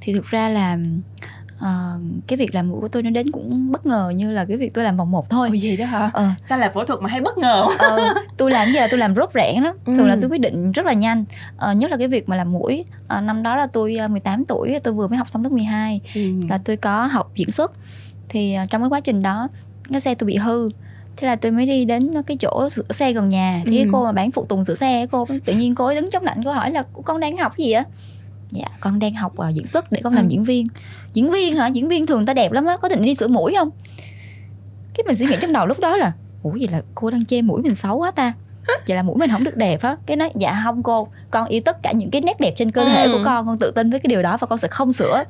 [0.01, 0.77] thì thực ra là
[1.63, 4.57] uh, cái việc làm mũi của tôi nó đến cũng bất ngờ như là cái
[4.57, 5.47] việc tôi làm vòng một thôi.
[5.51, 6.09] Ồ gì đó hả?
[6.13, 6.29] Ờ.
[6.41, 9.29] sao là phẫu thuật mà hay bất ngờ ờ, tôi làm giờ tôi làm rốt
[9.33, 9.75] rẽn lắm.
[9.85, 10.07] Thường ừ.
[10.07, 11.25] là tôi quyết định rất là nhanh.
[11.71, 12.85] Uh, nhất là cái việc mà làm mũi.
[13.17, 16.21] Uh, năm đó là tôi 18 tuổi tôi vừa mới học xong lớp 12 ừ.
[16.49, 17.71] là tôi có học diễn xuất.
[18.29, 19.47] Thì uh, trong cái quá trình đó
[19.91, 20.69] cái xe tôi bị hư.
[21.17, 23.61] Thế là tôi mới đi đến cái chỗ sửa xe gần nhà.
[23.65, 23.89] Thì ừ.
[23.91, 26.41] cô mà bán phụ tùng sửa xe cô tự nhiên cô ấy đứng chống lạnh
[26.45, 27.83] cô hỏi là con đang học gì á
[28.53, 30.29] dạ con đang học uh, diễn xuất để con làm ừ.
[30.29, 30.67] diễn viên.
[31.13, 31.67] Diễn viên hả?
[31.67, 33.69] Diễn viên thường ta đẹp lắm á có thể đi sửa mũi không?
[34.93, 36.11] Cái mình suy nghĩ trong đầu lúc đó là
[36.43, 38.33] ủa vậy là cô đang chê mũi mình xấu quá ta.
[38.87, 39.97] Vậy là mũi mình không được đẹp á.
[40.05, 42.85] Cái nói dạ không cô con yêu tất cả những cái nét đẹp trên cơ
[42.85, 43.11] thể ừ.
[43.13, 45.23] của con con tự tin với cái điều đó và con sẽ không sửa.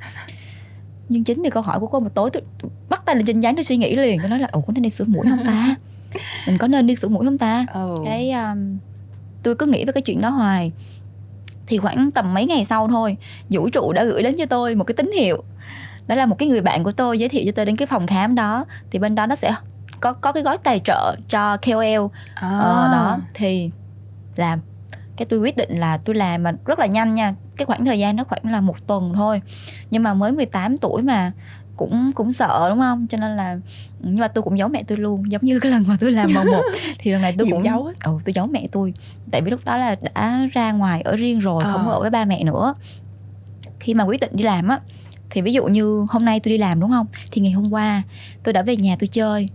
[1.09, 2.43] Nhưng chính vì câu hỏi của cô một tối tôi
[2.89, 4.83] bắt tay lên trên dáng tôi suy nghĩ liền tôi nói là ủa có nên
[4.83, 5.75] đi sửa mũi không ta?
[6.47, 7.65] Mình có nên đi sửa mũi không ta?
[7.73, 7.95] Ừ.
[8.05, 8.77] cái um,
[9.43, 10.71] tôi cứ nghĩ về cái chuyện đó hoài
[11.67, 13.17] thì khoảng tầm mấy ngày sau thôi
[13.49, 15.43] vũ trụ đã gửi đến cho tôi một cái tín hiệu.
[16.07, 18.07] Đó là một cái người bạn của tôi giới thiệu cho tôi đến cái phòng
[18.07, 19.53] khám đó thì bên đó nó sẽ
[19.99, 22.59] có có cái gói tài trợ cho KOL à.
[22.59, 23.71] ờ, đó thì
[24.35, 24.59] làm.
[25.17, 27.99] Cái tôi quyết định là tôi làm mà rất là nhanh nha cái khoảng thời
[27.99, 29.41] gian nó khoảng là một tuần thôi.
[29.89, 31.31] Nhưng mà mới 18 tuổi mà
[31.75, 33.07] cũng cũng sợ đúng không?
[33.09, 33.57] Cho nên là
[33.99, 36.29] nhưng mà tôi cũng giấu mẹ tôi luôn giống như cái lần mà tôi làm
[36.33, 36.61] màu một.
[36.99, 38.93] Thì lần này tôi cũng giấu ừ tôi giấu mẹ tôi.
[39.31, 41.71] Tại vì lúc đó là đã ra ngoài ở riêng rồi à.
[41.71, 42.73] không ở với ba mẹ nữa.
[43.79, 44.79] Khi mà quyết định đi làm á
[45.33, 47.05] thì ví dụ như hôm nay tôi đi làm đúng không?
[47.31, 48.03] Thì ngày hôm qua
[48.43, 49.49] tôi đã về nhà tôi chơi.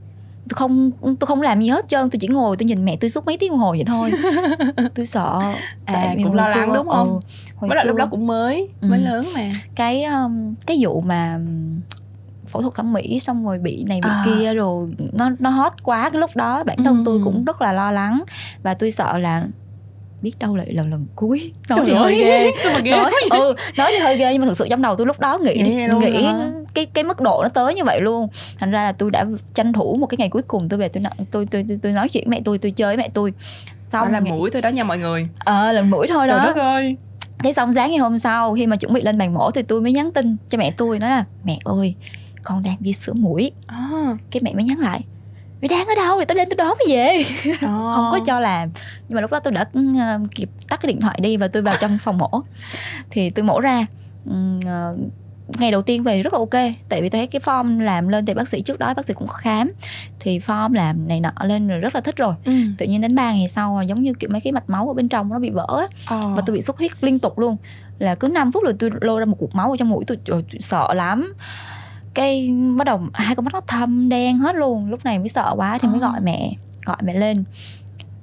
[0.49, 3.11] Tôi không tôi không làm gì hết trơn tôi chỉ ngồi tôi nhìn mẹ tôi
[3.11, 4.13] suốt mấy tiếng đồng hồ vậy thôi.
[4.95, 5.41] Tôi sợ
[5.85, 7.09] à, tại vì cũng lo lắng đúng không?
[7.09, 7.21] ừ,
[7.57, 8.89] hồi xưa, lúc đó cũng mới ừ.
[8.89, 9.51] mới lớn mà.
[9.75, 11.39] Cái um, cái vụ mà
[12.49, 14.25] phẫu thuật thẩm mỹ xong rồi bị này bị à.
[14.27, 16.65] kia rồi nó nó hot quá cái lúc đó.
[16.65, 17.03] Bản thân ừ.
[17.07, 18.23] tôi cũng rất là lo lắng
[18.63, 19.45] và tôi sợ là
[20.23, 21.53] biết đâu lại lần lần cuối.
[21.69, 22.15] Nói thì hơi
[22.85, 22.91] ghê.
[22.91, 25.39] nói ừ nói thì hơi ghê nhưng mà thực sự trong đầu tôi lúc đó
[25.39, 25.63] nghĩ
[26.01, 26.27] nghĩ
[26.75, 28.29] cái cái mức độ nó tới như vậy luôn.
[28.59, 31.03] Thành ra là tôi đã tranh thủ một cái ngày cuối cùng tôi về tôi
[31.31, 33.33] tôi tôi tôi, tôi nói chuyện mẹ tôi tôi chơi với mẹ tôi.
[33.81, 35.29] Xong là mũi thôi đó nha mọi người.
[35.39, 36.45] Ờ à, lần mũi thôi Trời đó.
[36.45, 36.97] đất ơi.
[37.45, 39.81] Thế xong sáng ngày hôm sau khi mà chuẩn bị lên bàn mổ thì tôi
[39.81, 41.95] mới nhắn tin cho mẹ tôi nói là mẹ ơi
[42.43, 43.53] con đang đi sửa mũi.
[43.67, 44.17] À.
[44.31, 45.05] cái mẹ mới nhắn lại
[45.61, 46.19] mày đang ở đâu?
[46.19, 47.25] Thì tao lên tôi đón mày về.
[47.61, 47.93] À.
[47.95, 48.71] không có cho làm.
[49.09, 51.63] Nhưng mà lúc đó tôi đã uh, kịp tắt cái điện thoại đi và tôi
[51.63, 52.43] vào trong phòng mổ.
[53.11, 53.87] Thì tôi mổ ra
[54.29, 54.99] uh,
[55.59, 56.75] ngày đầu tiên về rất là ok.
[56.89, 59.15] Tại vì tôi thấy cái form làm lên thì bác sĩ trước đó bác sĩ
[59.15, 59.73] cũng khám.
[60.21, 62.35] Thì form làm này nọ lên rồi rất là thích rồi.
[62.45, 62.53] Ừ.
[62.79, 65.09] tự nhiên đến ba ngày sau giống như kiểu mấy cái mạch máu ở bên
[65.09, 65.87] trong nó bị vỡ á.
[66.07, 66.35] Ờ.
[66.37, 67.57] và tôi bị xuất huyết liên tục luôn.
[67.99, 70.19] Là cứ 5 phút rồi tôi lôi ra một cục máu ở trong mũi tôi,
[70.25, 71.33] tôi, tôi sợ lắm
[72.19, 75.55] cái bắt đầu hai con mắt nó thâm đen hết luôn lúc này mới sợ
[75.57, 76.11] quá thì mới ờ.
[76.11, 76.53] gọi mẹ
[76.85, 77.45] gọi mẹ lên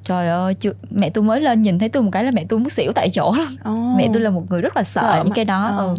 [0.04, 2.60] trời ơi chưa, mẹ tôi mới lên nhìn thấy tôi một cái là mẹ tôi
[2.60, 3.28] muốn xỉu tại chỗ
[3.70, 3.98] oh.
[3.98, 5.36] mẹ tôi là một người rất là sợ, Sợ những mà.
[5.36, 5.88] cái đó Ờ.
[5.88, 5.96] ừ.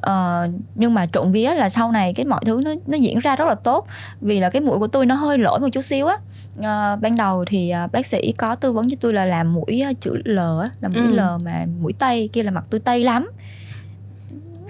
[0.00, 3.36] Ờ, nhưng mà trộm vía là sau này cái mọi thứ nó nó diễn ra
[3.36, 3.86] rất là tốt
[4.20, 6.16] vì là cái mũi của tôi nó hơi lỗi một chút xíu á
[6.62, 9.80] Ờ, ban đầu thì à, bác sĩ có tư vấn cho tôi là làm mũi
[9.80, 11.12] à, chữ L á là mũi Ừ.
[11.14, 13.30] L mà mũi tây kia là mặt tôi tây lắm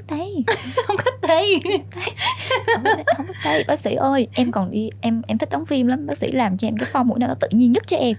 [0.07, 0.45] tây
[0.87, 4.29] không có thấy không có- không có tây bác sĩ ơi.
[4.33, 6.07] Em còn đi em em thích đóng phim lắm.
[6.07, 8.17] Bác sĩ làm cho em cái form mũi nào nó tự nhiên nhất cho em.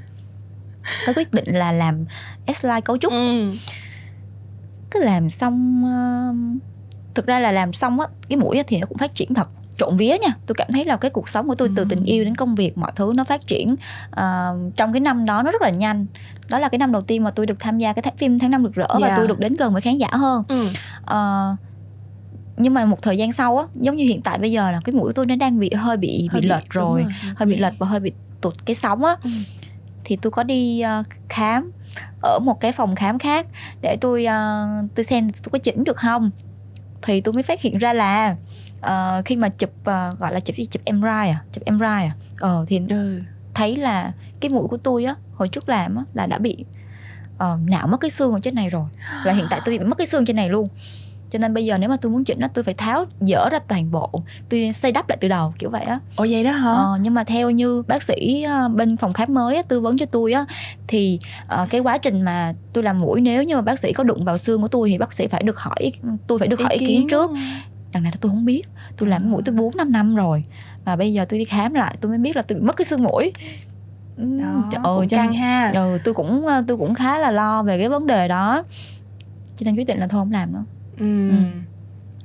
[1.05, 2.05] Tôi quyết định là làm
[2.47, 3.11] S-line cấu trúc.
[3.11, 3.49] Ừ.
[4.91, 6.61] cứ làm xong uh,
[7.15, 9.97] thực ra là làm xong á cái mũi thì nó cũng phát triển thật trộn
[9.97, 10.33] vía nha.
[10.45, 11.87] Tôi cảm thấy là cái cuộc sống của tôi từ Ừ.
[11.89, 13.75] tình yêu đến công việc mọi thứ nó phát triển
[14.11, 16.05] ờ, trong cái năm đó nó rất là nhanh.
[16.49, 18.51] Đó là cái năm đầu tiên mà tôi được tham gia cái thác phim tháng
[18.51, 19.13] năm rực rỡ và Dạ.
[19.17, 20.43] tôi được đến gần với khán giả hơn.
[20.47, 20.67] Ừ.
[21.05, 21.55] Ờ,
[22.57, 24.93] nhưng mà một thời gian sau á giống như hiện tại bây giờ là cái
[24.95, 27.05] mũi của tôi nó đang bị hơi bị Hơi bị lệch đúng rồi
[27.37, 27.61] hơi bị Dạ.
[27.69, 29.29] lệch và hơi bị tụt cái sóng á Ừ.
[30.03, 31.71] thì tôi có đi ờ, khám
[32.21, 33.47] ở một cái phòng khám khác
[33.81, 34.65] để tôi ờ,
[34.95, 36.31] tôi xem tôi có chỉnh được không
[37.01, 38.35] thì tôi mới phát hiện ra là
[38.81, 42.65] ờ, khi mà chụp ờ, gọi là chụp chụp MRI à chụp MRI à ờ
[42.67, 43.21] thì ừ.
[43.53, 46.65] thấy là cái mũi của tôi á hồi trước làm á là đã bị
[47.37, 48.85] ờ, nạo mất cái xương ở trên này rồi
[49.23, 50.67] là hiện tại tôi bị mất cái xương trên này luôn
[51.29, 53.59] cho nên bây giờ nếu mà tôi muốn chỉnh á tôi phải tháo dỡ ra
[53.67, 54.11] toàn bộ
[54.49, 55.99] tôi xây đắp lại từ đầu kiểu vậy á.
[56.15, 56.71] Ồ vậy đó hả?
[56.71, 59.97] Ờ, nhưng mà theo như bác sĩ ờ, bên phòng khám mới á, tư vấn
[59.97, 60.45] cho tôi á
[60.87, 64.03] thì ờ, cái quá trình mà tôi làm mũi nếu như mà bác sĩ có
[64.03, 65.91] đụng vào xương của tôi thì bác sĩ phải được hỏi
[66.27, 67.31] tôi phải được hỏi ý kiến trước.
[67.93, 68.61] đằng này tôi không biết
[68.97, 70.43] tôi làm mũi tôi 4 5 năm rồi
[70.85, 72.85] và bây giờ tôi đi khám lại tôi mới biết là tôi bị mất cái
[72.85, 73.31] xương mũi.
[74.17, 75.71] Đó trời ơi căng ha.
[75.75, 78.63] ừ, tôi cũng ờ, tôi cũng khá là lo về cái vấn đề đó.
[79.55, 80.65] Cho nên quyết định là thôi không làm nữa
[80.97, 81.05] ừ.
[81.27, 81.35] Ừ.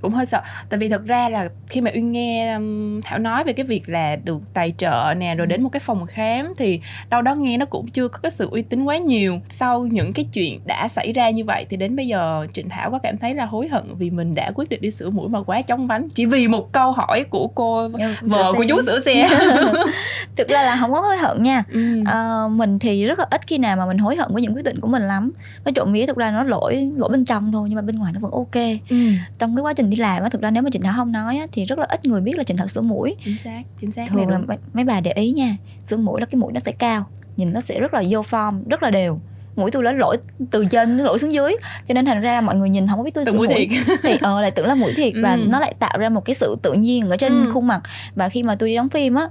[0.01, 0.41] cũng hơi sợ.
[0.71, 3.89] Tại vì thật ra là khi mà uyên nghe um, thảo nói về cái việc
[3.89, 5.51] là được tài trợ nè rồi Ừ.
[5.51, 8.49] đến một cái phòng khám thì đâu đó nghe nó cũng chưa có cái sự
[8.51, 9.41] uy tín quá nhiều.
[9.49, 12.91] Sau những cái chuyện đã xảy ra như vậy thì đến bây giờ trịnh thảo
[12.91, 15.43] có cảm thấy là hối hận vì mình đã quyết định đi sửa mũi mà
[15.43, 16.09] quá chóng vánh.
[16.15, 17.89] Chỉ vì một câu hỏi của cô
[18.23, 19.29] vợ của chú sửa xe.
[20.37, 21.63] Thực ra là không có hối hận nha.
[21.73, 22.03] Ừ.
[22.07, 24.65] Ờ, mình thì rất là ít khi nào mà mình hối hận với những quyết
[24.65, 25.33] định của mình lắm.
[25.65, 28.13] Cái trộm vía thực ra nó lỗi lỗi bên trong thôi nhưng mà bên ngoài
[28.13, 28.55] nó vẫn ok.
[28.91, 28.97] Ừ.
[29.39, 31.39] trong cái quá trình đi làm á thực ra nếu mà trịnh thảo không nói
[31.39, 33.17] á, thì rất là ít người biết là trịnh thảo sửa mũi.
[33.25, 36.27] Chính xác chính xác thường là mấy, mấy bà để ý nha sửa mũi là
[36.27, 37.05] cái mũi nó sẽ cao
[37.37, 39.21] nhìn nó sẽ rất là vô form rất là đều.
[39.57, 40.17] Mũi tôi lấy lỗi
[40.51, 41.57] từ trên nó lỗi xuống dưới.
[41.87, 43.69] Cho nên thành ra mọi người nhìn không có biết tôi sửa mũi mũi.
[43.71, 43.99] thiệt.
[44.03, 45.45] thì ờ lại tưởng là mũi thiệt và Ừ.
[45.49, 47.51] nó lại tạo ra một cái sự tự nhiên ở trên Ừ.
[47.53, 47.81] khuôn mặt.
[48.15, 49.29] Và khi mà tôi đi đóng phim á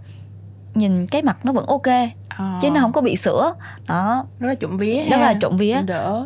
[0.75, 1.87] nhìn cái mặt nó vẫn ok
[2.37, 3.53] Ờ, chứ nó không có bị sữa.
[3.87, 4.25] Đó.
[4.39, 5.23] Rất là trộm vía rất ha.
[5.25, 5.77] là trộm vía.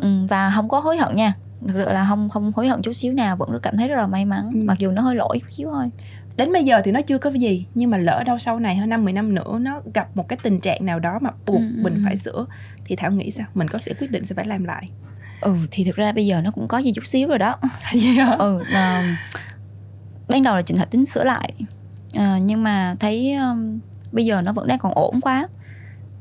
[0.02, 1.32] ừ, và không có hối hận nha
[1.68, 4.06] thực sự là không không hối hận chút xíu nào vẫn cảm thấy rất là
[4.06, 4.60] may mắn Ừ.
[4.64, 5.90] mặc dù nó hơi lỗi chút xíu thôi
[6.36, 8.88] đến bây giờ thì nó chưa có gì nhưng mà lỡ đâu sau này hơn
[8.88, 11.66] năm 10 năm nữa nó gặp một cái tình trạng nào đó mà buộc Ừ,
[11.76, 12.00] ừ, mình ừ.
[12.04, 12.46] phải sửa
[12.84, 14.88] thì thảo nghĩ sao mình có sẽ quyết định sẽ phải làm lại
[15.40, 17.56] ừ thì thực ra bây giờ nó cũng có gì chút xíu rồi đó
[18.16, 18.36] hả?
[18.38, 19.02] ừ mà
[20.28, 21.52] ban đầu là trịnh thảo tính sửa lại
[22.16, 23.80] Ờ, nhưng mà thấy um,
[24.12, 25.48] bây giờ nó vẫn đang còn ổn quá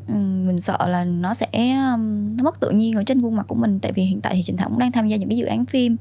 [0.08, 1.48] mình sợ là nó sẽ
[1.94, 3.80] um, nó mất tự nhiên ở trên khuôn mặt của mình.
[3.80, 5.66] Tại vì hiện tại thì trịnh thảo cũng đang tham gia những cái dự án
[5.66, 5.98] phim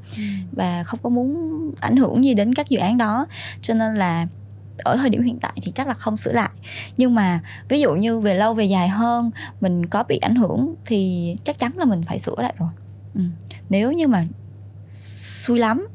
[0.52, 1.36] và không có muốn
[1.80, 3.26] ảnh hưởng gì đến các dự án đó.
[3.60, 4.26] Cho nên là
[4.78, 6.50] ở thời điểm hiện tại thì chắc là không sửa lại.
[6.96, 10.74] Nhưng mà ví dụ như về lâu về dài hơn mình có bị ảnh hưởng
[10.86, 12.68] thì chắc chắn là mình phải sửa lại rồi.
[13.14, 13.20] Ừ.
[13.68, 14.26] nếu như mà
[14.88, 15.86] xui lắm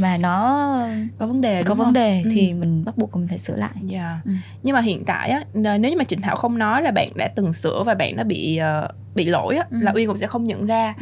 [0.00, 0.86] mà nó
[1.18, 1.92] có vấn đề có vấn không?
[1.94, 2.30] đề Ừ.
[2.34, 4.20] thì mình bắt buộc mình phải sửa lại Dạ.
[4.24, 4.30] Ừ.
[4.62, 7.28] Nhưng mà hiện tại á, nếu như mà Trịnh Thảo không nói là bạn đã
[7.36, 9.76] từng sửa và bạn đã bị ờ, bị lỗi á, Ừ.
[9.80, 10.94] là Uyên cũng sẽ không nhận ra.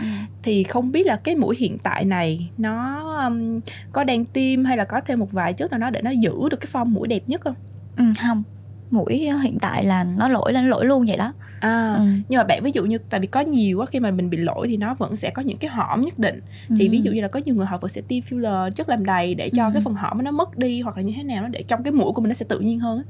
[0.42, 3.60] Thì không biết là cái mũi hiện tại này nó um,
[3.92, 6.32] có đang tiêm hay là có thêm một vài chất nào đó để nó giữ
[6.50, 7.54] được cái form mũi đẹp nhất không?
[7.96, 8.42] ừ, không
[8.90, 12.04] mũi hiện tại là nó lỗi là nó lỗi luôn vậy đó À, ừ.
[12.28, 14.38] nhưng mà bạn ví dụ như tại vì có nhiều á khi mà mình bị
[14.38, 16.90] lỗi thì nó vẫn sẽ có những cái hõm nhất định thì Ừ.
[16.92, 19.34] ví dụ như là có nhiều người họ vẫn sẽ tiêm filler chất làm đầy
[19.34, 19.70] để cho Ừ.
[19.74, 21.92] cái phần hõm nó mất đi hoặc là như thế nào nó để trong cái
[21.92, 23.02] mũi của mình nó sẽ tự nhiên hơn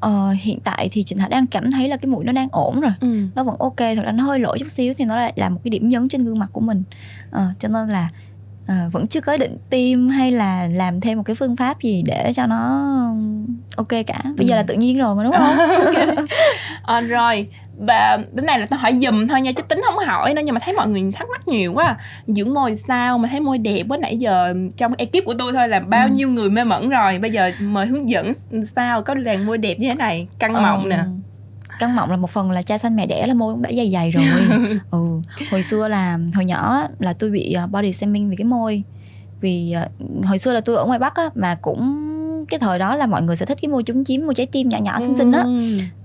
[0.00, 2.80] ờ, hiện tại thì Trịnh Thảo đang cảm thấy là cái mũi nó đang ổn
[2.80, 3.22] rồi ừ.
[3.34, 5.60] nó vẫn ok thật ra nó hơi lỗi chút xíu thì nó lại là một
[5.64, 6.82] cái điểm nhấn trên gương mặt của mình
[7.30, 8.08] ờ, cho nên là
[8.68, 12.02] ờ, vẫn chưa có định tiêm hay là làm thêm một cái phương pháp gì
[12.06, 12.88] để cho nó
[13.76, 14.56] ok cả bây giờ Ừ.
[14.56, 15.56] là tự nhiên rồi mà đúng không
[16.82, 17.46] Ờ, rồi
[17.86, 20.54] và đến này là tao hỏi dùm thôi nha chứ tính không hỏi nữa nhưng
[20.54, 21.96] mà thấy mọi người thắc mắc nhiều quá à.
[22.26, 25.68] dưỡng môi sao mà thấy môi đẹp quá nãy giờ trong ekip của tôi thôi
[25.68, 26.12] là bao Ừ.
[26.12, 28.32] nhiêu người mê mẩn rồi bây giờ mời hướng dẫn
[28.76, 30.98] sao có làn môi đẹp như thế này căng mọng nè
[31.78, 33.90] căng mọng là một phần là cha sanh mẹ đẻ là môi cũng đã dày
[33.92, 34.24] dày rồi.
[34.90, 38.82] Ừ hồi xưa là hồi nhỏ là tôi bị ờ, body shaming vì cái môi.
[39.40, 39.88] Vì ờ,
[40.24, 42.04] hồi xưa là tôi ở ngoài bắc á mà cũng
[42.48, 44.68] cái thời đó là mọi người sẽ thích cái môi trúng chím môi trái tim
[44.68, 45.42] nhỏ nhỏ xinh xinh á.
[45.42, 45.60] Ừ.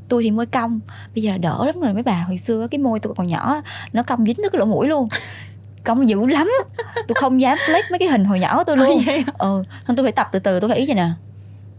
[0.09, 0.79] tôi thì môi cong.
[1.15, 2.23] Bây giờ là đỡ lắm rồi mấy bà.
[2.27, 3.61] Hồi xưa cái môi tôi còn nhỏ
[3.93, 5.07] nó cong dính tới cái lỗ mũi luôn.
[5.85, 6.51] Cong dữ lắm.
[6.95, 8.97] Tôi không dám flex mấy cái hình hồi nhỏ của tôi luôn.
[9.37, 11.09] ừ thôi tôi phải tập từ từ tôi phải ý vậy nè?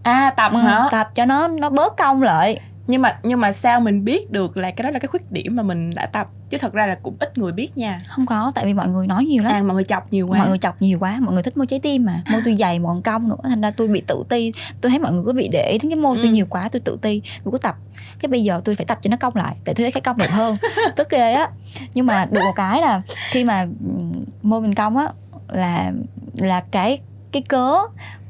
[0.03, 0.89] À tập ừ, hả?
[0.91, 4.57] tập cho nó nó bớt cong lại nhưng mà nhưng mà sao mình biết được
[4.57, 6.27] là cái đó là cái khuyết điểm mà mình đã tập?
[6.51, 7.99] Chứ thật ra là cũng ít người biết nha.
[8.09, 9.53] Không có tại vì mọi người nói nhiều lắm.
[9.53, 10.39] À mọi người chọc nhiều quá.
[10.39, 12.23] Mọi người chọc nhiều quá mọi người thích môi trái tim mà.
[12.33, 13.37] Môi tôi dày mòn cong nữa.
[13.43, 14.53] Thành ra tôi bị tự ti.
[14.81, 16.31] Tôi thấy mọi người cứ bị để ý đến cái môi tôi Ừ.
[16.31, 17.23] nhiều quá tôi tự ti.
[17.45, 17.77] Tôi cứ tập.
[18.21, 20.17] Cái bây giờ tôi phải tập cho nó cong lại để tôi thấy cái cong
[20.19, 20.57] đẹp hơn.
[20.97, 21.49] Tức ghê á.
[21.95, 23.67] Nhưng mà được một cái là khi mà
[24.43, 25.09] môi mình cong á
[25.49, 25.93] là
[26.39, 26.99] là cái
[27.33, 27.77] cái cớ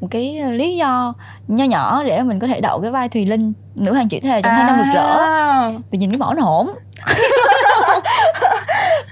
[0.01, 1.15] một cái lý do
[1.49, 4.43] nho nhỏ để mình có thể đậu cái vai Thùy Linh nữ hoàng chữ thề
[4.43, 5.19] trong tháng năm rực rỡ.
[5.19, 5.71] À.
[5.91, 6.67] vì nhìn cái mỏ nó hổn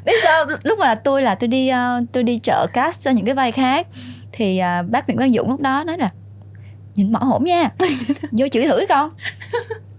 [0.05, 3.11] biết sao lúc mà là tôi là tôi đi ờ, tôi đi chợ cast cho
[3.11, 3.87] những cái vai khác
[4.33, 6.11] thì ờ, bác Nguyễn Quang Dũng lúc đó nói là
[6.94, 7.68] nhìn mỏ hổn nha.
[8.33, 9.11] Vô chửi thử đi con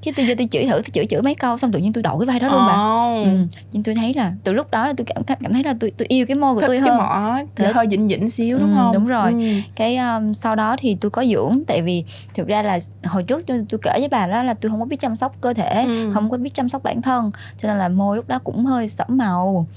[0.06, 2.20] cái tôi tôi chửi thử tôi chửi chửi mấy câu xong tự nhiên tôi đậu
[2.20, 3.24] cái vai đó luôn bà Ồ.
[3.24, 3.30] ừ.
[3.72, 6.06] nhưng tôi thấy là từ lúc đó là tôi cảm cảm thấy là tôi tôi
[6.10, 7.76] yêu cái môi của Thích tôi cái hơn mỏ thì Thích.
[7.76, 9.32] hơi dịnh dịnh xíu đúng Ừ, không đúng rồi.
[9.32, 9.40] Ừ.
[9.76, 13.48] cái um, sau đó thì tôi có dưỡng tại vì thực ra là hồi trước
[13.48, 15.86] tôi, tôi kể với bà đó là tôi không có biết chăm sóc cơ thể
[15.88, 16.12] Ừ.
[16.14, 18.88] không có biết chăm sóc bản thân cho nên là môi lúc đó cũng hơi
[18.88, 19.68] sẫm màu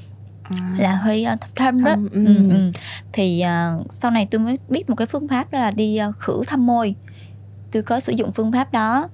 [0.51, 0.75] À.
[0.79, 2.25] là hơi uh, thâm thâm đó ừ.
[2.27, 2.51] ừ.
[2.51, 2.71] Ừ.
[3.13, 6.17] thì uh, sau này tôi mới biết một cái phương pháp đó là đi uh,
[6.19, 6.95] khử thâm môi
[7.73, 9.09] tôi có sử dụng phương pháp đó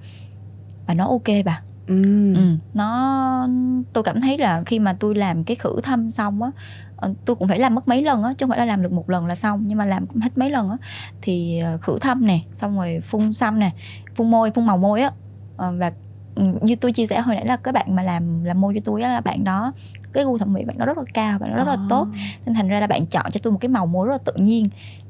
[0.85, 1.97] và nó ok bà Ừ.
[2.35, 2.57] ừ.
[2.73, 3.47] nó
[3.93, 6.49] tôi cảm thấy là khi mà tôi làm cái khử thâm xong á
[6.95, 8.91] ờ, tôi cũng phải làm mất mấy lần á chứ không phải là làm được
[8.91, 10.77] một lần là xong nhưng mà làm hết mấy lần á
[11.21, 13.71] thì ờ, khử thâm nè xong rồi phun xăm nè
[14.15, 15.11] phun môi phun màu môi á
[15.55, 15.91] Ờ, và
[16.35, 18.81] ừ, như tôi chia sẻ hồi nãy là cái bạn mà làm làm môi cho
[18.85, 19.73] tôi á là bạn đó
[20.13, 21.85] cái gu thẩm mỹ bạn đó rất là cao bạn đó rất là À.
[21.89, 22.07] tốt.
[22.45, 24.33] Nên thành ra là bạn chọn cho tôi một cái màu môi rất là tự
[24.35, 24.65] nhiên.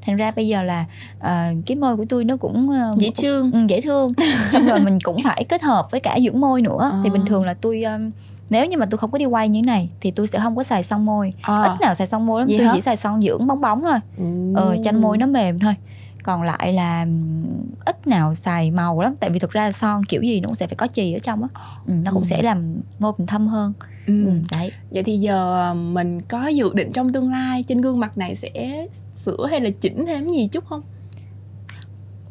[0.06, 0.84] Thành ra bây giờ là
[1.18, 3.52] ờ, cái môi của tôi nó cũng ờ, dễ thương.
[3.52, 4.12] Ừ, dễ thương.
[4.46, 6.90] Xong rồi mình cũng phải kết hợp với cả dưỡng môi nữa.
[6.92, 7.00] À.
[7.04, 8.10] thì bình thường là tôi um,
[8.50, 10.56] nếu như mà tôi không có đi quay như thế này thì tôi sẽ không
[10.56, 11.32] có xài son môi.
[11.42, 11.62] À.
[11.62, 12.72] ít nào xài son môi lắm Vậy tôi hả?
[12.74, 13.98] chỉ xài son dưỡng bóng bóng thôi.
[14.54, 15.74] Ờ, cho môi nó mềm thôi
[16.24, 17.06] còn lại là
[17.84, 20.66] ít nào xài màu lắm tại vì thực ra son kiểu gì nó cũng sẽ
[20.66, 21.48] phải có chì ở trong á
[21.86, 22.26] ừ, nó cũng Ừ.
[22.26, 23.72] sẽ làm môi mình thâm hơn
[24.06, 24.24] Ừ.
[24.26, 28.00] ừ, đấy Vậy thì giờ ờ, mình có dự định trong tương lai trên gương
[28.00, 30.80] mặt này sẽ sửa hay là chỉnh thêm gì chút không?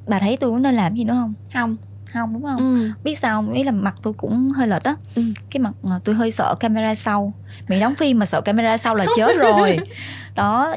[0.07, 1.77] bà thấy tôi có nên làm gì nữa không Không.
[2.13, 2.89] không đúng không Ừ.
[3.03, 3.51] biết sao không?
[3.51, 5.21] ý là mặt tôi cũng hơi lệch á Ừ.
[5.51, 7.33] cái mặt ờ, tôi hơi sợ camera sau
[7.67, 9.77] mày đóng phim mà sợ camera sau là chết rồi
[10.35, 10.75] đó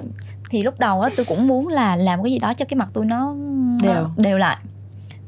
[0.51, 2.89] thì lúc đầu á tôi cũng muốn là làm cái gì đó cho cái mặt
[2.93, 3.35] tôi nó
[3.83, 4.09] Đều.
[4.17, 4.57] đều lại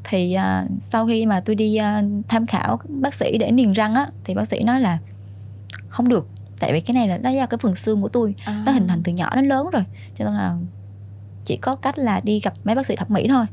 [0.04, 3.92] thì à, sau khi mà tôi đi à, tham khảo bác sĩ để niềng răng
[3.92, 4.98] á thì bác sĩ nói là
[5.88, 6.28] không được
[6.60, 8.62] tại vì cái này là nó do cái phần xương của tôi À.
[8.66, 9.82] nó hình thành từ nhỏ đến lớn rồi
[10.14, 10.56] cho nên là
[11.44, 13.46] chỉ có cách là đi gặp mấy bác sĩ thẩm mỹ thôi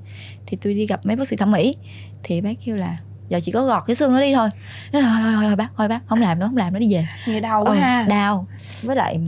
[0.46, 1.76] thì tôi đi gặp mấy bác sĩ thẩm mỹ
[2.24, 2.98] thì bác kêu là
[3.30, 4.50] giờ chỉ có gọt cái xương nó đi thôi
[4.92, 7.08] thôi, thôi, thôi, thôi bác thôi bác không làm nữa không làm nữa đi về
[7.28, 8.06] Nghe đau quá Ừ, ha.
[8.10, 8.48] đau
[8.84, 9.20] với lại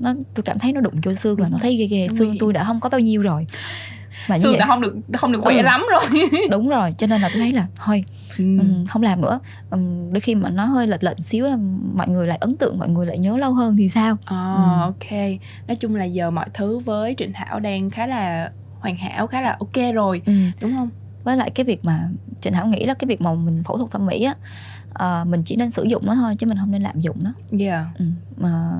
[0.00, 2.52] nó tôi cảm thấy nó đụng vô xương là nó thấy ghê ghê xương tôi
[2.52, 3.46] đã không có bao nhiêu rồi
[4.28, 5.62] mà Xương đã không được không được khỏe Ừ.
[5.62, 6.22] lắm rồi.
[6.50, 8.04] đúng rồi cho nên là tôi thấy là thôi
[8.38, 8.44] Ừ.
[8.58, 11.46] ừm, không làm nữa Ừm, đôi khi mà nó hơi lệch lệch xíu
[11.94, 14.80] mọi người lại ấn tượng mọi người lại nhớ lâu hơn thì sao À, Ừ.
[14.80, 15.18] ok.
[15.68, 19.40] Nói chung là giờ mọi thứ với Trịnh Thảo đang khá là hoàn hảo, khá
[19.40, 20.90] là ok rồi, Ừm, đúng không?
[21.24, 22.08] với lại cái việc mà
[22.40, 24.34] Trịnh Thảo nghĩ là cái việc mà mình phẫu thuật thẩm mỹ á
[24.92, 27.32] ờ, mình chỉ nên sử dụng nó thôi chứ mình không nên lạm dụng nó
[27.58, 27.84] Yeah.
[27.98, 28.04] ừ.
[28.36, 28.72] mà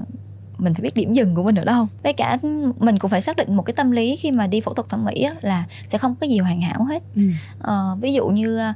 [0.59, 2.39] mình phải biết điểm dừng của mình ở đâu với cả
[2.79, 5.05] mình cũng phải xác định một cái tâm lý khi mà đi phẫu thuật thẩm
[5.05, 7.03] mỹ á, là sẽ không có gì hoàn hảo hết.
[7.17, 7.23] Ừ.
[7.61, 8.73] Ờ, ví dụ như ờ,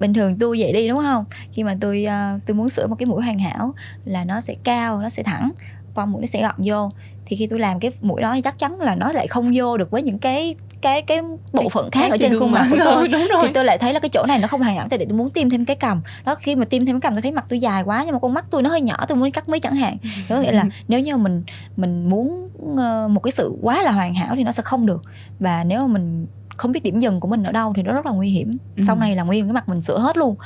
[0.00, 1.24] bình thường tôi vậy đi đúng không?
[1.52, 4.54] Khi mà tôi ờ, tôi muốn sửa một cái mũi hoàn hảo là nó sẽ
[4.64, 5.52] cao nó sẽ thẳng
[5.94, 6.90] con mũi nó sẽ gọn vô.
[7.26, 9.90] Thì khi tôi làm cái mũi đó chắc chắn là nó lại không vô được
[9.90, 11.20] với những cái cái cái
[11.52, 12.94] bộ phận khác ở trên khuôn mặt của tôi.
[12.94, 13.42] Ừ, đúng rồi.
[13.42, 15.18] thì tôi lại thấy là cái chỗ này nó không hoàn hảo tại để tôi
[15.18, 17.44] muốn tiêm thêm cái cằm đó khi mà tiêm thêm cái cằm tôi thấy mặt
[17.48, 19.58] tôi dài quá nhưng mà con mắt tôi nó hơi nhỏ tôi muốn cắt mí
[19.58, 19.96] chẳng hạn.
[20.28, 21.42] Có nghĩa là nếu như mình
[21.76, 25.02] mình muốn ờ, một cái sự quá là hoàn hảo thì nó sẽ không được.
[25.40, 28.06] Và nếu mà mình không biết điểm dừng của mình ở đâu thì nó rất
[28.06, 28.50] là nguy hiểm.
[28.76, 28.82] Ừ.
[28.86, 30.36] sau này là nguyên cái mặt mình sửa hết luôn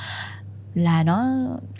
[0.73, 1.25] là nó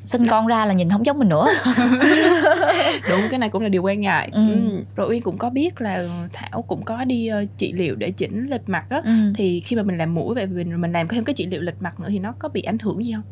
[0.04, 1.46] sinh con ra là nhìn không giống mình nữa
[3.10, 4.48] đúng cái này cũng là điều quan ngại Ừ.
[4.48, 4.84] ừ.
[4.96, 8.48] rồi uyên cũng có biết là thảo cũng có đi ờ, trị liệu để chỉnh
[8.50, 9.12] lệch mặt á ừ.
[9.36, 11.82] thì khi mà mình làm mũi vậy mình mình làm thêm cái trị liệu lệch
[11.82, 13.24] mặt nữa thì nó có bị ảnh hưởng gì không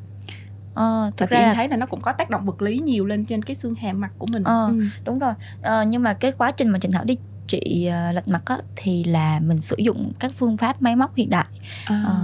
[0.73, 2.79] ờ, Tại thực vì ra là thấy là nó cũng có tác động vật lý
[2.79, 4.67] nhiều lên trên cái xương hàm mặt của mình Ờ.
[4.67, 4.79] ừ.
[5.05, 7.17] đúng rồi ờ, nhưng mà cái quá trình mà Trịnh Thảo đi
[7.47, 11.15] trị ờ, lệch mặt á, thì là mình sử dụng các phương pháp máy móc
[11.15, 11.45] hiện đại
[11.85, 12.03] À.
[12.07, 12.15] Ờ,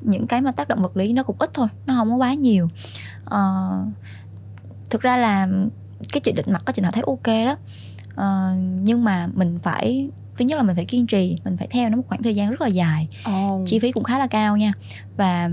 [0.00, 2.34] những cái mà tác động vật lý nó cũng ít thôi nó không có quá
[2.34, 2.68] nhiều.
[3.24, 3.70] Ờ,
[4.90, 5.48] thực ra là
[6.12, 7.56] cái chị định mặt có chị nào thấy ok đó.
[8.14, 10.08] Ờ, nhưng mà mình phải
[10.38, 12.50] thứ nhất là mình phải kiên trì mình phải theo nó một khoảng thời gian
[12.50, 13.08] rất là dài.
[13.24, 13.62] Ồ.
[13.66, 14.72] chi phí cũng khá là cao nha.
[15.16, 15.50] Và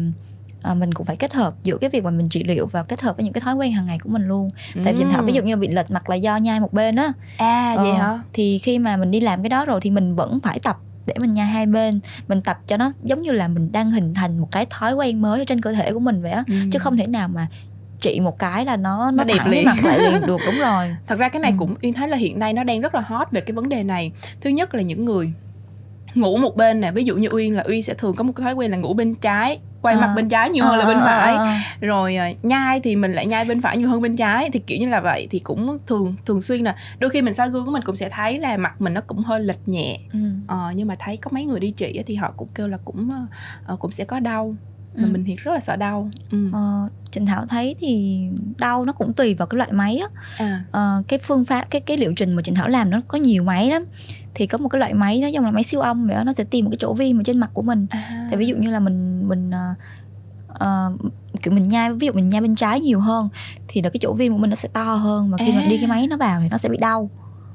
[0.62, 3.02] à, mình cũng phải kết hợp giữa cái việc mà mình trị liệu và kết
[3.02, 4.50] hợp với những cái thói quen hàng ngày của mình luôn.
[4.84, 7.12] Tại vì thảo ví dụ như bị lệch mặt là do nhai một bên á.
[7.38, 8.20] À vậy Ờ, hả?
[8.34, 11.14] thì khi mà mình đi làm cái đó rồi thì mình vẫn phải tập để
[11.20, 14.40] mình nhai hai bên mình tập cho nó giống như là mình đang hình thành
[14.40, 16.54] một cái thói quen mới ở trên cơ thể của mình vậy á Ừ.
[16.72, 17.48] chứ không thể nào mà
[18.02, 19.66] trị một cái là nó nó, Nó đẹp liền.
[19.66, 21.56] mặt lại liền được đúng rồi thật ra cái này Ừ.
[21.60, 23.84] cũng uyên thấy là hiện nay nó đang rất là hot về cái vấn đề
[23.84, 25.32] này thứ nhất là những người
[26.16, 28.44] ngủ một bên nè ví dụ như uyên là uyên sẽ thường có một cái
[28.44, 30.02] thói quen là ngủ bên trái quay À.
[30.02, 31.54] mặt bên trái nhiều hơn là Ờ, bên ờ, phải ờ, ờ.
[31.82, 34.78] rồi à, nhai thì mình lại nhai bên phải nhiều hơn bên trái thì kiểu
[34.80, 37.72] như là vậy thì cũng thường thường xuyên là đôi khi mình soi gương của
[37.72, 40.20] mình cũng sẽ thấy là mặt mình nó cũng hơi lệch nhẹ Ừ.
[40.48, 43.10] ờ, nhưng mà thấy có mấy người đi trị thì họ cũng kêu là cũng
[43.66, 44.56] ờ, cũng sẽ có đau
[44.96, 45.10] mà Ừ.
[45.12, 46.50] mình thì rất là sợ đau ừ.
[46.54, 48.20] Ờ, Trịnh Thảo thấy thì
[48.58, 50.64] đau nó cũng tùy vào cái loại máy á à.
[50.72, 53.44] Ờ, cái phương pháp cái cái liệu trình mà Trịnh Thảo làm nó có nhiều
[53.44, 53.86] máy lắm
[54.38, 56.34] thì có một cái loại máy nó giống là máy siêu âm vậy đó, nó
[56.34, 58.28] sẽ tìm một cái chỗ viêm ở trên mặt của mình À.
[58.32, 59.52] thì ví dụ như là mình mình
[60.48, 60.92] ờ,
[61.42, 63.30] kiểu mình nhai ví dụ mình nhai bên trái nhiều hơn
[63.68, 65.68] thì là cái chỗ viêm của mình nó sẽ to hơn và khi mà À.
[65.70, 67.10] đi cái máy nó vào thì nó sẽ bị đau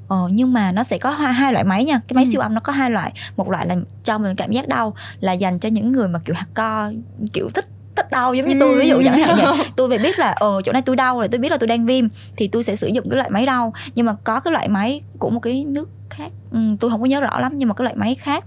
[0.07, 2.29] Ờ, nhưng mà nó sẽ có hai, hai loại máy nha cái máy Ừ.
[2.31, 5.31] siêu âm nó có hai loại một loại là cho mình cảm giác đau là
[5.33, 6.91] dành cho những người mà kiểu hạt co
[7.33, 7.65] kiểu thích
[8.03, 9.65] thích đau giống như tôi ví dụ chẳng hạn vậy.
[9.75, 11.85] Tôi phải biết là ờ chỗ này tôi đau rồi tôi biết là tôi đang
[11.85, 13.73] viêm thì tôi sẽ sử dụng cái loại máy đau.
[13.95, 17.05] Nhưng mà có cái loại máy của một cái nước khác ừ, tôi không có
[17.05, 18.45] nhớ rõ lắm nhưng mà cái loại máy khác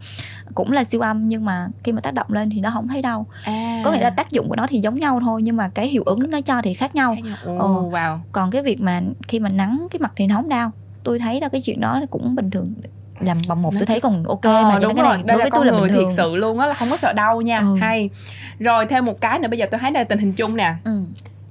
[0.55, 3.03] cũng là siêu âm nhưng mà khi mà tác động lên thì nó không thấy
[3.03, 3.27] đau.
[3.45, 3.83] À.
[3.85, 6.03] có nghĩa là tác dụng của nó thì giống nhau thôi nhưng mà cái hiệu
[6.07, 7.17] ứng nó cho thì khác nhau.
[7.45, 7.55] Ờ.
[7.59, 8.19] wow.
[8.33, 10.71] Còn cái việc mà khi mà nắng cái mặt thì nó không đau.
[11.03, 12.75] Tôi thấy là cái chuyện đó cũng bình thường
[13.21, 15.17] làm bằng một tôi thấy còn ok Ờ, mà đúng cái rồi.
[15.17, 16.91] Này đây đối là với con tôi là người thiệt sự luôn á là không
[16.91, 17.59] có sợ đau nha.
[17.61, 17.77] Ừ.
[17.81, 18.11] hay.
[18.59, 20.75] Rồi thêm một cái nữa bây giờ tôi thấy đây tình hình chung nè.
[20.85, 21.03] Ừ.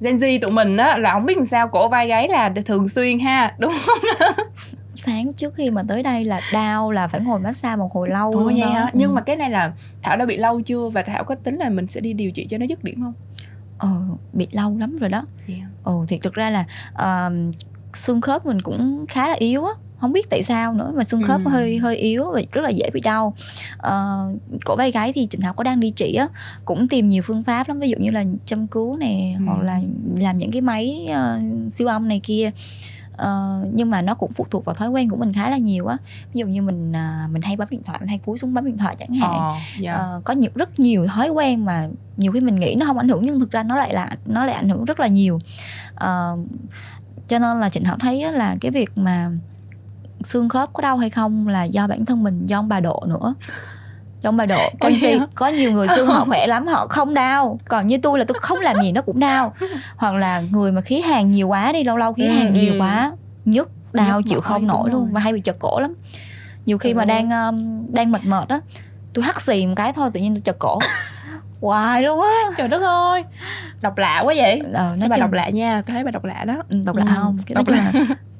[0.01, 2.87] Gen Z tụi mình á là không biết làm sao cổ vai gáy là thường
[2.87, 4.31] xuyên ha đúng không?
[4.95, 8.31] Sáng trước khi mà tới đây là đau là phải ngồi massage một hồi lâu
[8.33, 8.81] luôn vậy hả?
[8.81, 8.89] Ừ.
[8.93, 10.89] nhưng mà cái này là thảo đã bị lâu chưa?
[10.89, 13.13] Và thảo có tính là mình sẽ đi điều trị cho nó dứt điểm không?
[13.77, 13.89] Ờ,
[14.33, 15.23] bị lâu lắm rồi đó.
[15.47, 15.61] Yeah.
[15.83, 17.31] Ồ thì thực ra là ờ,
[17.93, 19.71] xương khớp mình cũng khá là yếu á
[20.05, 21.49] không biết tại sao nữa mà xương khớp Ừ.
[21.49, 23.33] hơi hơi yếu và rất là dễ bị đau.
[23.77, 24.25] Ờ,
[24.65, 26.27] cổ vai gáy thì Trịnh Thảo có đang đi trị á
[26.65, 29.43] cũng tìm nhiều phương pháp lắm ví dụ như là châm cứu nè Ừ.
[29.47, 29.79] hoặc là
[30.17, 31.39] làm những cái máy ờ,
[31.69, 32.51] siêu âm này kia.
[33.17, 35.87] Ờ, nhưng mà nó cũng phụ thuộc vào thói quen của mình khá là nhiều
[35.87, 35.97] á.
[36.33, 38.65] Ví dụ như mình à, mình hay bấm điện thoại mình hay cúi xuống bấm
[38.65, 39.31] điện thoại chẳng hạn.
[39.39, 39.93] Ờ dạ.
[39.93, 41.87] Ờ, có nhiều rất nhiều thói quen mà
[42.17, 44.45] nhiều khi mình nghĩ nó không ảnh hưởng nhưng thực ra nó lại là nó
[44.45, 45.39] lại ảnh hưởng rất là nhiều.
[45.95, 46.37] Ờ,
[47.27, 49.31] cho nên là Trịnh Thảo thấy á là cái việc mà
[50.25, 53.03] xương khớp có đau hay không là do bản thân mình do ông bà độ
[53.07, 53.33] nữa.
[54.23, 57.59] Ông bà độ canxi có nhiều người xương họ khỏe lắm họ không đau.
[57.67, 59.53] Còn như tôi là tôi không làm gì nó cũng đau.
[59.95, 62.73] Hoặc là người mà khí hàn nhiều quá đi lâu lâu khí Ừ, hàn nhiều
[62.73, 62.79] ừ.
[62.79, 63.11] quá
[63.45, 65.93] nhức đau Nhức chịu không nổi luôn và hay bị chật cổ lắm.
[66.65, 67.05] Nhiều khi mà Ồ.
[67.05, 68.59] đang um, đang mệt mệt á
[69.13, 70.79] tôi hắt xì một cái thôi tự nhiên tôi chật cổ
[71.65, 72.33] hoài luôn á.
[72.57, 73.23] Trời đất ơi
[73.81, 74.61] độc lạ quá vậy.
[74.73, 75.81] Ờ, sao nói bà chung độc lạ nha?
[75.85, 76.55] Tôi thấy bà độc lạ đó.
[76.69, 77.37] Ừ, độc lạ Ừ, không?
[77.45, 77.91] Cái độc là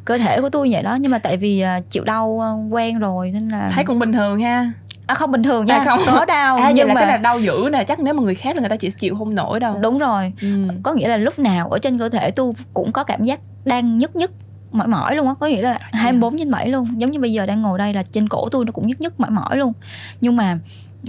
[0.05, 2.99] cơ thể của tôi vậy đó nhưng mà tại vì à, chịu đau à, quen
[2.99, 4.71] rồi nên là thấy cũng bình thường ha.
[5.07, 5.99] À, không bình thường nha À, không.
[6.05, 8.35] có đau à nhưng là mà cái là đau dữ nè chắc nếu mà người
[8.35, 9.77] khác là người ta chỉ chịu không nổi đâu.
[9.81, 10.33] Đúng rồi.
[10.41, 10.47] Ừ.
[10.83, 13.97] có nghĩa là lúc nào ở trên cơ thể tôi cũng có cảm giác đang
[13.97, 14.31] nhức nhức
[14.71, 15.33] mỏi mỏi luôn á.
[15.39, 17.01] Có nghĩa là 24 trên 7 luôn.
[17.01, 19.19] Giống như bây giờ đang ngồi đây là trên cổ tôi nó cũng nhức nhức
[19.19, 19.73] mỏi mỏi luôn.
[20.21, 20.57] Nhưng mà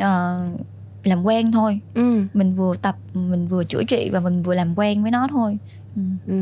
[0.01, 0.45] ờ,
[1.09, 1.81] làm quen thôi.
[1.95, 2.23] Ừ.
[2.35, 5.59] Mình vừa tập mình vừa chữa trị và mình vừa làm quen với nó thôi.
[5.97, 6.03] Ừ.
[6.27, 6.35] ừ.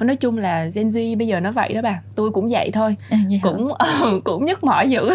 [0.00, 2.00] Nói chung là Gen Z bây giờ nó vậy đó bà.
[2.14, 2.96] Tôi cũng vậy thôi.
[3.10, 5.10] À, vậy cũng ừ, cũng nhức mỏi dữ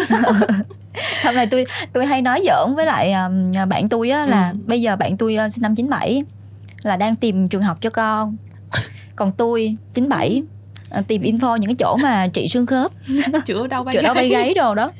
[1.22, 4.56] sau này tôi tôi hay nói giỡn với lại um, bạn tôi á là Ừ.
[4.66, 6.22] bây giờ bạn tôi uh, sinh năm 97
[6.82, 8.36] là đang tìm trường học cho con.
[9.16, 10.48] Còn tôi 97 uh,
[11.08, 12.90] tìm info những cái chỗ mà trị xương khớp.
[13.46, 14.54] Chữa đau vai chữa đau bay gáy.
[14.54, 14.90] đồ đó.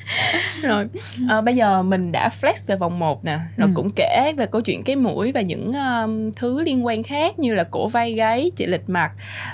[0.62, 0.87] Rồi
[1.29, 3.72] ờ, bây giờ mình đã flex về vòng 1 nè rồi Ừ.
[3.75, 7.55] cũng kể về câu chuyện cái mũi và những um, thứ liên quan khác như
[7.55, 9.11] là cổ vai gáy trị lệch mặt.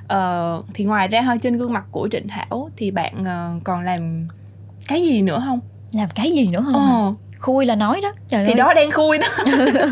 [0.09, 3.83] Ờ, thì ngoài ra thôi trên gương mặt của Trịnh Thảo thì bạn ờ, còn
[3.83, 4.29] làm
[4.89, 5.61] cái gì nữa không?
[5.95, 8.59] Làm cái gì nữa không ờ, khui là nói đó trời thì ơi.
[8.59, 9.27] đó đen khui đó.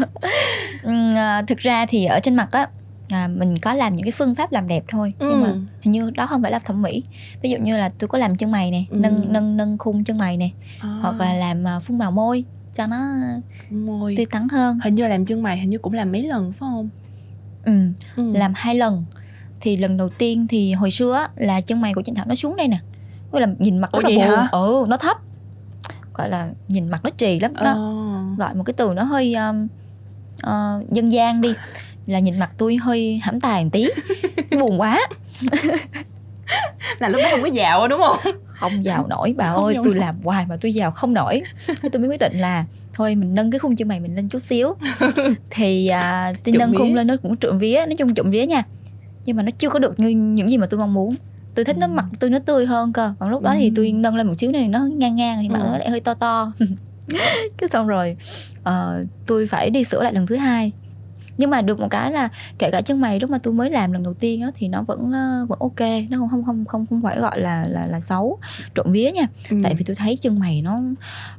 [0.82, 2.66] Ừm, à, thực ra thì ở trên mặt á
[3.12, 5.54] à, mình có làm những cái phương pháp làm đẹp thôi nhưng mà Ừ.
[5.82, 7.02] hình như đó không phải là thẩm mỹ
[7.42, 8.96] ví dụ như là tôi có làm chân mày nè Ừ.
[8.96, 12.44] nâng nâng nâng khung chân mày nè À, hoặc là làm à, phun màu môi
[12.74, 12.96] cho nó
[13.70, 16.22] môi tươi tắn hơn hình như là làm chân mày hình như cũng làm mấy
[16.22, 16.88] lần phải không
[17.64, 17.72] ừ.
[18.16, 18.32] ừ.
[18.32, 19.04] làm hai lần
[19.60, 22.34] thì lần đầu tiên thì hồi xưa á, là chân mày của Trịnh Thảo nó
[22.34, 22.78] xuống đây nè
[23.32, 24.48] gọi là nhìn mặt Ủa rất là vậy buồn hả?
[24.52, 25.16] ừ nó thấp
[26.14, 28.34] gọi là nhìn mặt nó trì lắm đó Ờ.
[28.38, 29.68] gọi một cái từ nó hơi um,
[30.42, 31.54] ờ, dân gian đi
[32.10, 33.88] là nhìn mặt tôi hơi hãm tài một tí
[34.58, 34.98] buồn quá
[36.98, 39.82] là lúc đó không có dạo đúng không không giàu nổi bà Không ơi giàu
[39.84, 40.00] tôi nổi.
[40.00, 41.42] làm hoài mà tôi giàu không nổi
[41.82, 44.28] thế tôi mới quyết định là thôi mình nâng cái khung chân mày mình lên
[44.28, 44.74] chút xíu
[45.50, 46.94] thì à, tôi nâng khung vía.
[46.96, 48.62] lên nó cũng trộm vía nói chung trộm vía nha
[49.24, 51.14] nhưng mà nó chưa có được như những gì mà tôi mong muốn
[51.54, 51.90] tôi thích nó Ừ.
[51.90, 53.72] mặt tôi nó tươi hơn cơ còn lúc đó thì Ừ.
[53.76, 55.66] tôi nâng lên một xíu này nó ngang ngang thì mặt Ừ.
[55.66, 56.52] nó lại hơi to to
[57.58, 58.16] cái xong rồi
[58.62, 60.72] ờ, tôi phải đi sửa lại lần thứ hai
[61.40, 62.28] nhưng mà được một cái là
[62.58, 64.82] kể cả chân mày lúc mà tôi mới làm lần đầu tiên á thì nó
[64.82, 65.80] vẫn ờ, vẫn ok
[66.10, 68.38] nó không không không không không phải gọi là là là xấu
[68.74, 69.26] trộm vía nha.
[69.50, 69.56] Ừ.
[69.62, 70.78] tại vì tôi thấy chân mày nó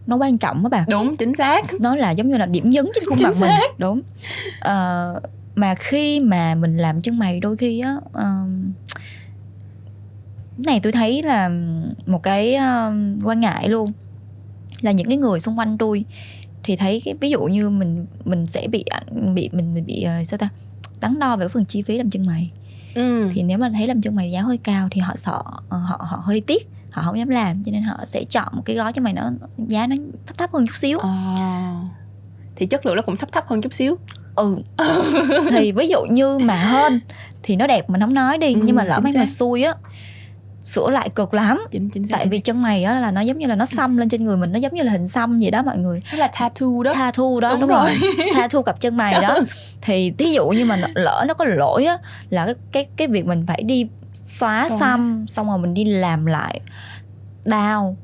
[0.08, 0.86] nó quan trọng á bà.
[0.90, 1.66] Đúng chính xác.
[1.80, 3.50] Nó là giống như là điểm nhấn trên khuôn mặt mình.
[3.50, 3.80] xác.
[3.80, 4.02] đúng.
[4.60, 5.20] Ờ,
[5.56, 7.96] mà khi mà mình làm chân mày đôi khi á
[10.58, 11.50] cái này tôi thấy là
[12.06, 13.92] một cái ờm, quan ngại luôn.
[14.82, 16.06] Là những cái người xung quanh tôi
[16.64, 18.86] thì thấy cái ví dụ như mình mình sẽ bị
[19.34, 20.50] bị mình, mình bị ờ, sao ta
[21.02, 22.52] đắn đo về cái phần chi phí làm chân mày.
[22.96, 23.30] Ừ.
[23.34, 25.98] thì nếu mà thấy làm chân mày giá hơi cao thì họ sợ ờ, họ
[26.10, 28.94] họ hơi tiếc họ không dám làm cho nên họ sẽ chọn một cái gói
[28.94, 29.32] chân mày nó
[29.68, 29.96] giá nó
[30.26, 31.00] thấp thấp hơn chút xíu.
[31.00, 31.10] Ờ.
[32.56, 33.98] thì chất lượng nó cũng thấp thấp hơn chút xíu.
[34.36, 34.58] Ừ.
[35.50, 37.00] Thì ví dụ như mà hơn
[37.44, 39.74] thì nó đẹp mình không nói đi Ừ, nhưng mà lỡ may mà xui á
[40.62, 41.62] sửa lại cực lắm.
[41.72, 44.10] Chính chính tại vì chân mày á là nó giống như là nó xăm lên
[44.10, 46.02] trên người mình nó giống như là hình xăm vậy đó mọi người.
[46.12, 46.94] Nó là tattoo đó.
[46.94, 47.86] Tha thu đó Đúng đúng, rồi.
[48.18, 48.28] rồi.
[48.34, 49.38] Tha thu cặp chân mày đó.
[49.82, 51.98] Thì thí dụ như mà lỡ nó có lỗi á
[52.30, 54.78] là cái cái cái việc mình phải đi xóa Xóa.
[54.80, 56.60] xăm xong rồi mình đi làm lại
[57.46, 57.98] đau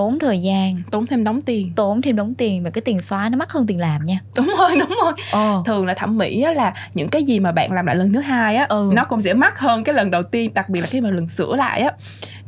[0.00, 0.82] tốn thời gian.
[0.90, 1.72] Tốn thêm đóng tiền.
[1.76, 4.18] Tốn thêm đóng tiền và cái tiền xóa nó mắc hơn tiền làm nha.
[4.36, 5.12] Đúng rồi đúng rồi.
[5.32, 5.62] Ờ.
[5.66, 8.20] Thường là thẩm mỹ á, là những cái gì mà bạn làm lại lần thứ
[8.20, 8.90] hai á Ừ.
[8.94, 11.28] nó cũng sẽ mắc hơn cái lần đầu tiên đặc biệt là khi mà lần
[11.28, 11.92] sửa lại á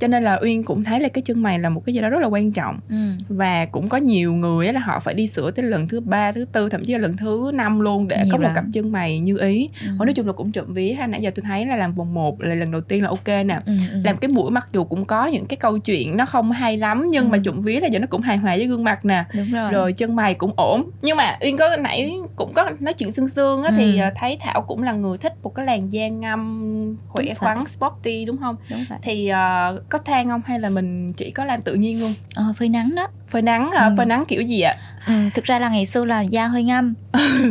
[0.02, 2.08] cho nên là uyên cũng thấy là cái chân mày là một cái gì đó
[2.08, 2.96] rất là quan trọng ừ.
[3.28, 6.44] và cũng có nhiều người là họ phải đi sửa tới lần thứ ba thứ
[6.52, 9.18] tư thậm chí là lần thứ năm luôn để Nhiều có một cặp chân mày
[9.18, 10.04] như ý Ừ.
[10.04, 12.40] Nói chung là cũng trộm vía ha nãy giờ tôi thấy là làm vòng 1
[12.42, 13.98] là lần đầu tiên là ok nè Ừ, ừ.
[14.04, 17.08] làm cái mũi mặc dù cũng có những cái câu chuyện nó không hay lắm
[17.10, 17.28] nhưng Ừ.
[17.28, 19.72] mà trộm vía là giờ nó cũng hài hòa với gương mặt nè đúng rồi,
[19.72, 23.28] rồi chân mày cũng ổn nhưng mà uyên có nãy cũng có nói chuyện xương
[23.28, 23.74] xương á Ừ.
[23.78, 27.66] thì à, thấy thảo cũng là người thích một cái làn da ngâm khỏe khoắn
[27.66, 30.42] sporty đúng không đúng vậy thì à, có than không?
[30.46, 32.14] Hay là mình chỉ có làm tự nhiên luôn?
[32.34, 33.08] Ờ, phơi nắng đó.
[33.28, 33.86] Phơi nắng hả?
[33.86, 33.94] Ừ.
[33.96, 34.74] phơi nắng kiểu gì ạ?
[35.06, 36.94] Ừ, thực ra là ngày xưa là da hơi ngâm.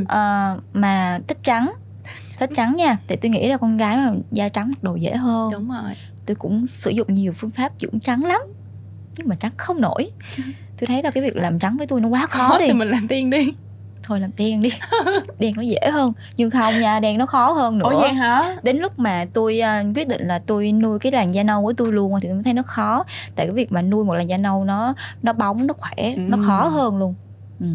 [0.08, 1.72] Ờ, mà thích trắng.
[2.40, 2.98] Thích trắng nha.
[3.08, 5.52] Tại tôi nghĩ là con gái mà da trắng mặc đồ dễ hơn.
[5.52, 5.92] Đúng rồi.
[6.26, 8.42] Tôi cũng sử dụng nhiều phương pháp dưỡng trắng lắm.
[9.18, 10.12] Nhưng mà trắng không nổi.
[10.80, 12.66] Tôi thấy là cái việc làm trắng với tôi nó quá khó khó đi.
[12.68, 13.54] thì mình làm tiên đi
[14.04, 14.70] thôi làm đen đi.
[15.40, 16.14] Đen nó dễ hơn.
[16.38, 17.86] Nhưng không nha đen nó khó hơn nữa.
[17.92, 18.56] Ủa vậy hả?
[18.64, 21.74] Đến lúc mà tôi à, quyết định là tôi nuôi cái làn da nâu của
[21.78, 23.04] tôi luôn thì tôi thấy nó khó.
[23.36, 24.94] Tại cái việc mà nuôi một làn da nâu nó
[25.24, 26.44] nó bóng nó khỏe nó Ừ.
[26.48, 27.14] khó hơn luôn.
[27.60, 27.68] Ừ.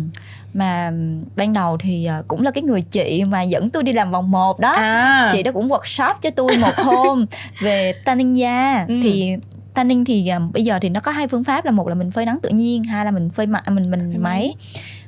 [0.55, 0.93] mà
[1.37, 4.31] ban đầu thì à, cũng là cái người chị mà dẫn tôi đi làm vòng
[4.31, 4.73] 1 đó.
[4.73, 5.29] À.
[5.33, 7.27] Chị đó cũng workshop cho tôi một hôm
[7.61, 9.01] về tanning da Ừ.
[9.03, 9.35] thì
[9.75, 12.11] tanning thì à, bây giờ thì nó có hai phương pháp là một là mình
[12.11, 14.55] phơi nắng tự nhiên hai là mình phơi mặt mình mình máy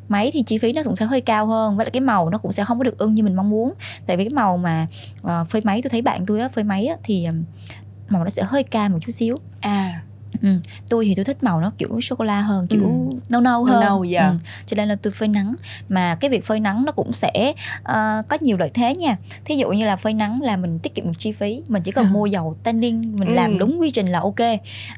[0.08, 2.38] máy thì chi phí nó cũng sẽ hơi cao hơn với lại cái màu nó
[2.38, 3.74] cũng sẽ không có được ưng như mình mong muốn.
[4.06, 4.86] Tại vì cái màu mà
[5.20, 7.26] uh, phơi máy tôi thấy bạn tôi á phơi máy á, thì
[8.08, 9.36] màu nó sẽ hơi cam một chút xíu.
[9.60, 10.02] À
[10.88, 13.18] tôi thì tôi thích màu nó kiểu sô cô la hơn kiểu Ừ.
[13.28, 14.28] nâu nâu hơn nâu, dạ.
[14.28, 14.34] Ừ,
[14.66, 15.54] cho nên là tôi phơi nắng
[15.88, 19.56] mà cái việc phơi nắng nó cũng sẽ ờ, có nhiều lợi thế nha thí
[19.56, 22.04] dụ như là phơi nắng là mình tiết kiệm được chi phí mình chỉ cần
[22.06, 22.10] Ừ.
[22.10, 23.34] mua dầu tanning mình Ừ.
[23.34, 24.40] làm đúng quy trình là ok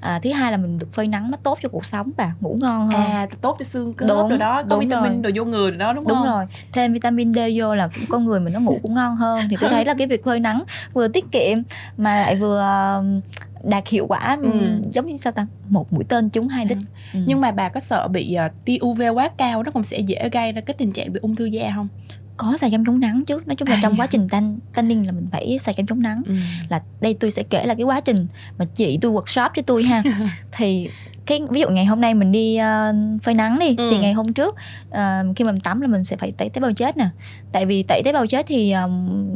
[0.01, 2.57] à, thứ hai là mình được phơi nắng nó tốt cho cuộc sống và ngủ
[2.61, 5.32] ngon hơn à tốt cho xương khớp Đúng, rồi đó có đúng vitamin rồi.
[5.32, 8.24] đồ vô người rồi đó đúng, đúng không rồi thêm vitamin D vô là con
[8.24, 10.62] người mình nó ngủ cũng ngon hơn thì tôi thấy là cái việc phơi nắng
[10.93, 11.59] vừa tiết kiệm
[11.97, 13.05] mà lại vừa ờ,
[13.65, 14.51] đạt hiệu quả Ừ.
[14.91, 16.79] giống như sao ta một mũi tên trúng hai đích
[17.15, 17.21] Ừ.
[17.27, 20.29] nhưng mà bà có sợ bị à, tia UV quá cao nó cũng sẽ dễ
[20.33, 21.89] gây ra cái tình trạng bị ung thư da không
[22.37, 25.13] có xài kem chống nắng chứ nói chung là trong quá trình tan tanning là
[25.13, 26.35] mình phải xài kem chống nắng ừ.
[26.69, 28.27] là đây tôi sẽ kể là cái quá trình
[28.59, 30.03] mà chị tôi workshop cho tôi ha
[30.53, 30.89] thì
[31.27, 33.89] cái ví dụ ngày hôm nay mình đi uh, phơi nắng đi Ừ.
[33.91, 34.57] thì ngày hôm trước
[34.91, 37.09] ờ, khi mà mình tắm là mình sẽ phải tẩy tế bào chết nè
[37.53, 39.29] tại vì tẩy tế bào chết thì ờm,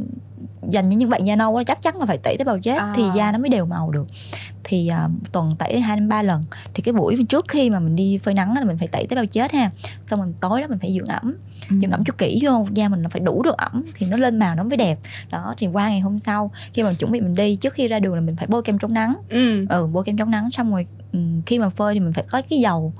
[0.68, 2.92] dành cho những bạn da nâu chắc chắn là phải tẩy tế bào chết À.
[2.96, 4.06] thì da nó mới đều màu được
[4.64, 6.44] thì một tuần tẩy hai đến ba lần
[6.74, 9.16] thì cái buổi trước khi mà mình đi phơi nắng là mình phải tẩy tế
[9.16, 9.70] bào chết ha
[10.02, 11.36] xong mình tối đó mình phải dưỡng ẩm
[11.70, 11.76] Ừ.
[11.82, 14.38] dưỡng ẩm cho kỹ vô da mình là phải đủ độ ẩm thì nó lên
[14.38, 14.98] màu nó mới đẹp
[15.30, 17.98] đó thì qua ngày hôm sau khi mà chuẩn bị mình đi trước khi ra
[17.98, 19.66] đường là mình phải bôi kem chống nắng ừ.
[19.68, 20.86] ừ bôi kem chống nắng xong rồi
[21.46, 22.92] khi mà phơi thì mình phải có cái dầu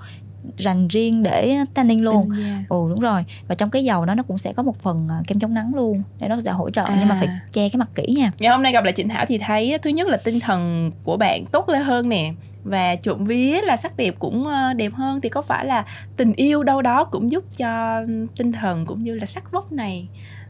[0.59, 2.65] dành riêng để tanning luôn da.
[2.69, 5.21] ừ đúng rồi và trong cái dầu đó nó cũng sẽ có một phần à,
[5.27, 6.97] kem chống nắng luôn để nó sẽ hỗ trợ À.
[7.01, 9.25] nhưng mà phải che cái mặt kỹ nha Ngày hôm nay gặp lại Trịnh Thảo
[9.29, 12.33] thì thấy thứ nhất là tinh thần của bạn tốt lên hơn nè
[12.65, 15.85] và trộm vía là sắc đẹp cũng ờ, đẹp hơn thì có phải là
[16.17, 18.01] tình yêu đâu đó cũng giúp cho
[18.37, 20.09] tinh thần cũng như là sắc vóc này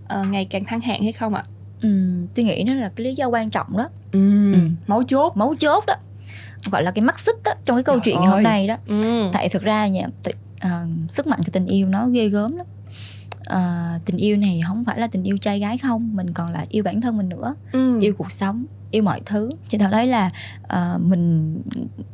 [0.08, 1.42] ờ, ngày càng thăng hạng hay không ạ?
[1.82, 1.88] ừ,
[2.34, 4.52] tôi nghĩ nó là cái lý do quan trọng đó Ừ.
[4.52, 4.58] Ừ.
[4.86, 5.36] Máu chốt.
[5.36, 5.94] mấu chốt đó
[6.70, 8.76] gọi là cái mắt xích á trong cái câu Trời chuyện ngày hôm nay đó.
[8.86, 9.30] Ừ.
[9.32, 12.66] tại thực ra nha t- à, sức mạnh của tình yêu nó ghê gớm lắm.
[13.44, 16.64] À, tình yêu này không phải là tình yêu trai gái không mình còn là
[16.68, 17.54] yêu bản thân mình nữa.
[17.72, 18.00] Ừ.
[18.00, 18.64] yêu cuộc sống
[18.94, 19.50] yêu mọi thứ.
[19.68, 20.30] Chị thật thấy là
[20.68, 21.56] à, mình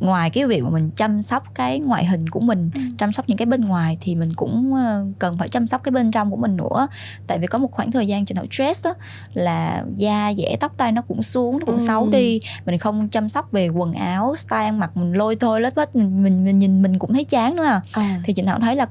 [0.01, 2.81] ngoài cái việc mà mình chăm sóc cái ngoại hình của mình Ừ.
[2.99, 5.93] chăm sóc những cái bên ngoài thì mình cũng ờ, cần phải chăm sóc cái
[5.93, 6.89] bên trong của mình nữa.
[7.27, 8.93] Tại vì có một khoảng thời gian trình thảo stress á
[9.35, 11.87] là da dẻ tóc tai nó cũng xuống nó cũng Ừ.
[11.87, 12.41] xấu đi.
[12.67, 15.97] Mình không chăm sóc về quần áo style ăn mặc mình lôi thôi lết vết
[15.97, 17.81] mình, mình mình nhìn mình cũng thấy chán nữa à.
[17.93, 18.87] À, thì chị thảo thấy là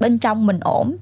[0.00, 0.96] bên trong mình ổn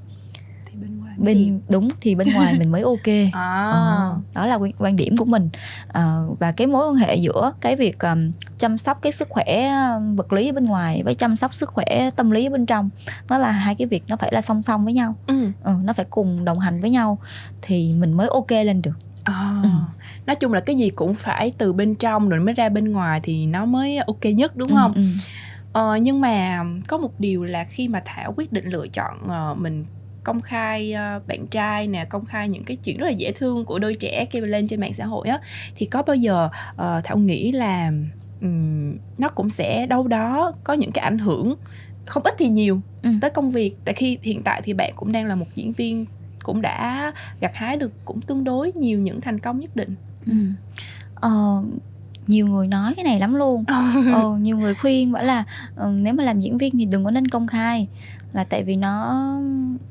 [1.20, 3.70] bên bên đúng thì bên ngoài mình mới ok à.
[3.72, 5.48] Ờ, đó là quan, điểm của mình
[5.88, 9.72] Ờ, và cái mối quan hệ giữa cái việc ừm, chăm sóc cái sức khỏe
[10.16, 12.90] vật lý bên ngoài với chăm sóc sức khỏe tâm lý bên trong
[13.30, 15.50] nó là hai cái việc nó phải là song song với nhau ừ.
[15.64, 17.18] ừ, nó phải cùng đồng hành với nhau
[17.62, 18.94] thì mình mới ok lên được
[19.24, 19.60] À.
[19.62, 19.68] Ừ.
[20.26, 23.20] nói chung là cái gì cũng phải từ bên trong rồi mới ra bên ngoài
[23.22, 25.06] thì nó mới ok nhất đúng không ừ, ừ.
[25.72, 29.54] Ờ, nhưng mà có một điều là khi mà Thảo quyết định lựa chọn ờ,
[29.54, 29.84] mình
[30.30, 33.64] công khai ờ, bạn trai nè công khai những cái chuyện rất là dễ thương
[33.64, 35.38] của đôi trẻ khi mà lên trên mạng xã hội á
[35.76, 37.92] thì có bao giờ ờ, Thảo nghĩ là
[38.40, 41.54] ừm, nó cũng sẽ đâu đó có những cái ảnh hưởng
[42.06, 43.10] không ít thì nhiều Ừ.
[43.20, 46.06] tới công việc tại khi hiện tại thì bạn cũng đang là một diễn viên
[46.42, 49.94] cũng đã gặt hái được cũng tương đối nhiều những thành công nhất định
[50.26, 50.32] Ừ.
[51.14, 51.30] Ờ,
[52.26, 53.64] nhiều người nói cái này lắm luôn
[54.12, 57.10] ờ, nhiều người khuyên bảo là ờ, nếu mà làm diễn viên thì đừng có
[57.10, 57.88] nên công khai
[58.32, 59.22] là tại vì nó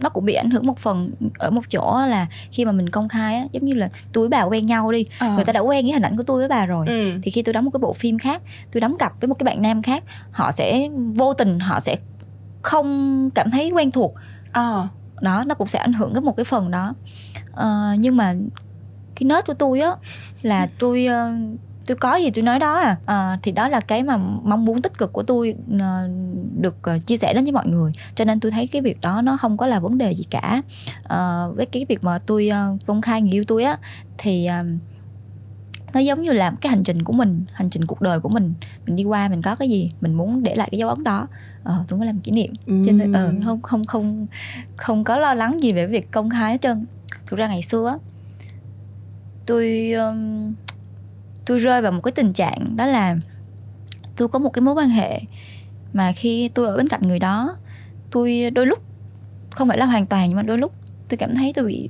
[0.04, 3.10] nó cũng bị ảnh hưởng một phần ở một chỗ là khi mà mình công
[3.10, 5.36] khai á giống như là tôi với bà quen nhau đi Ờ.
[5.36, 7.12] người ta đã quen với hình ảnh của tôi với bà rồi ừ.
[7.24, 9.46] thì khi tôi đóng một cái bộ phim khác tôi đóng cặp với một cái
[9.46, 11.96] bạn nam khác họ sẽ vô tình họ sẽ
[12.62, 14.14] không cảm thấy quen thuộc
[14.52, 14.88] Ờ.
[15.22, 16.94] đó nó cũng sẽ ảnh hưởng cái một cái phần đó
[17.52, 18.34] Ờ, nhưng mà
[19.16, 19.92] cái nết của tôi á
[20.42, 21.32] là tôi ờ,
[21.90, 22.98] tôi có gì tôi nói đó à.
[23.06, 26.10] Ờ, thì đó là cái mà mong muốn tích cực của tôi ờ,
[26.62, 27.92] được ờ, chia sẻ đến với mọi người.
[28.16, 30.62] Cho nên tôi thấy cái việc đó nó không có là vấn đề gì cả.
[31.04, 32.50] Ờ, với cái việc mà tôi
[32.86, 33.78] công khai người yêu tôi á
[34.18, 34.64] thì ờ,
[35.94, 38.54] nó giống như là cái hành trình của mình hành trình cuộc đời của mình.
[38.86, 41.28] Mình đi qua mình có cái gì mình muốn để lại cái dấu ấn đó.
[41.64, 42.54] Ờ, tôi mới làm kỷ niệm.
[42.86, 44.28] Cho nên ờ, không không không
[44.78, 46.86] không có lo lắng gì về việc công khai hết trơn.
[47.26, 47.98] Thực ra ngày xưa á
[49.46, 50.54] tôi um,
[51.50, 53.18] tôi rơi vào một cái tình trạng đó là
[54.18, 55.22] tôi có một cái mối quan hệ
[55.94, 57.58] mà khi tôi ở bên cạnh người đó
[58.12, 58.80] tôi đôi lúc
[59.52, 60.74] không phải là hoàn toàn nhưng mà đôi lúc
[61.08, 61.90] tôi cảm thấy tôi bị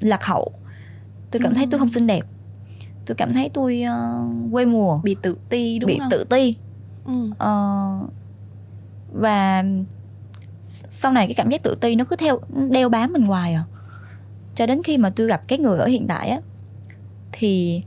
[0.00, 0.52] lạc hậu
[1.30, 2.24] tôi cảm thấy tôi không xinh đẹp
[3.06, 5.00] tôi cảm thấy tôi uh, quê mùa.
[5.02, 6.10] Bị tự ti đúng bị không?
[6.10, 6.56] tự ti.
[7.06, 7.30] Ừ.
[7.38, 7.88] Ờ,
[9.12, 9.64] và
[10.88, 12.40] sau này cái cảm giác tự ti nó cứ theo
[12.70, 13.64] đeo bám mình hoài à.
[14.54, 16.40] Cho đến khi mà tôi gặp cái người ở hiện tại á
[17.32, 17.82] thì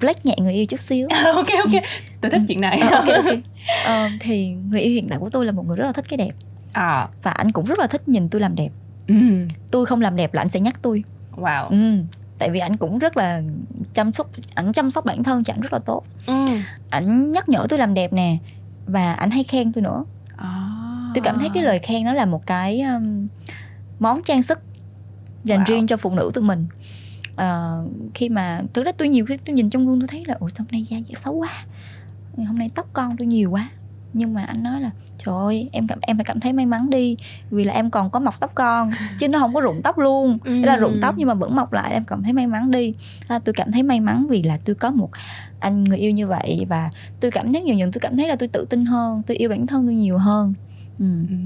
[0.00, 1.08] flex nhẹ người yêu chút xíu.
[1.34, 1.82] Ok ok.
[2.20, 2.78] Tôi thích chuyện này.
[2.80, 3.34] Ờ, ok ok.
[3.84, 6.16] Ờ, thì người yêu hiện tại của tôi là một người rất là thích cái
[6.16, 6.30] đẹp.
[6.72, 7.08] À.
[7.22, 8.68] Và anh cũng rất là thích nhìn tôi làm đẹp.
[9.08, 9.14] Ừ.
[9.70, 11.04] tôi không làm đẹp là anh sẽ nhắc tôi.
[11.36, 11.66] Wow.
[11.68, 12.02] Ừ.
[12.38, 13.42] tại vì anh cũng rất là
[13.94, 16.02] chăm sóc anh chăm sóc bản thân cho anh rất là tốt.
[16.26, 16.46] Ừ.
[16.90, 18.36] ảnh nhắc nhở tôi làm đẹp nè
[18.86, 20.04] và anh hay khen tôi nữa.
[20.36, 20.70] À.
[21.14, 23.26] tôi cảm thấy cái lời khen nó là một cái um,
[23.98, 24.58] món trang sức
[25.44, 25.64] dành Wow.
[25.64, 26.66] riêng cho phụ nữ tụi mình
[27.36, 30.34] Ờ, khi mà thực ra tôi nhiều khi tôi nhìn trong gương tôi thấy là
[30.40, 31.50] ủa sao hôm nay da dẻ xấu quá
[32.46, 33.68] hôm nay tóc con tôi nhiều quá
[34.12, 36.90] nhưng mà anh nói là trời ơi em cảm em phải cảm thấy may mắn
[36.90, 37.16] đi
[37.50, 40.34] vì là em còn có mọc tóc con chứ nó không có rụng tóc luôn
[40.44, 40.60] Ừ.
[40.62, 42.94] Là rụng tóc nhưng mà vẫn mọc lại em cảm thấy may mắn đi
[43.28, 45.10] à, tôi cảm thấy may mắn vì là tôi có một
[45.58, 48.36] anh người yêu như vậy và tôi cảm giác nhiều nhận tôi cảm thấy là
[48.36, 50.54] tôi tự tin hơn tôi yêu bản thân tôi nhiều hơn
[50.98, 51.04] ừ.
[51.28, 51.36] Ừ.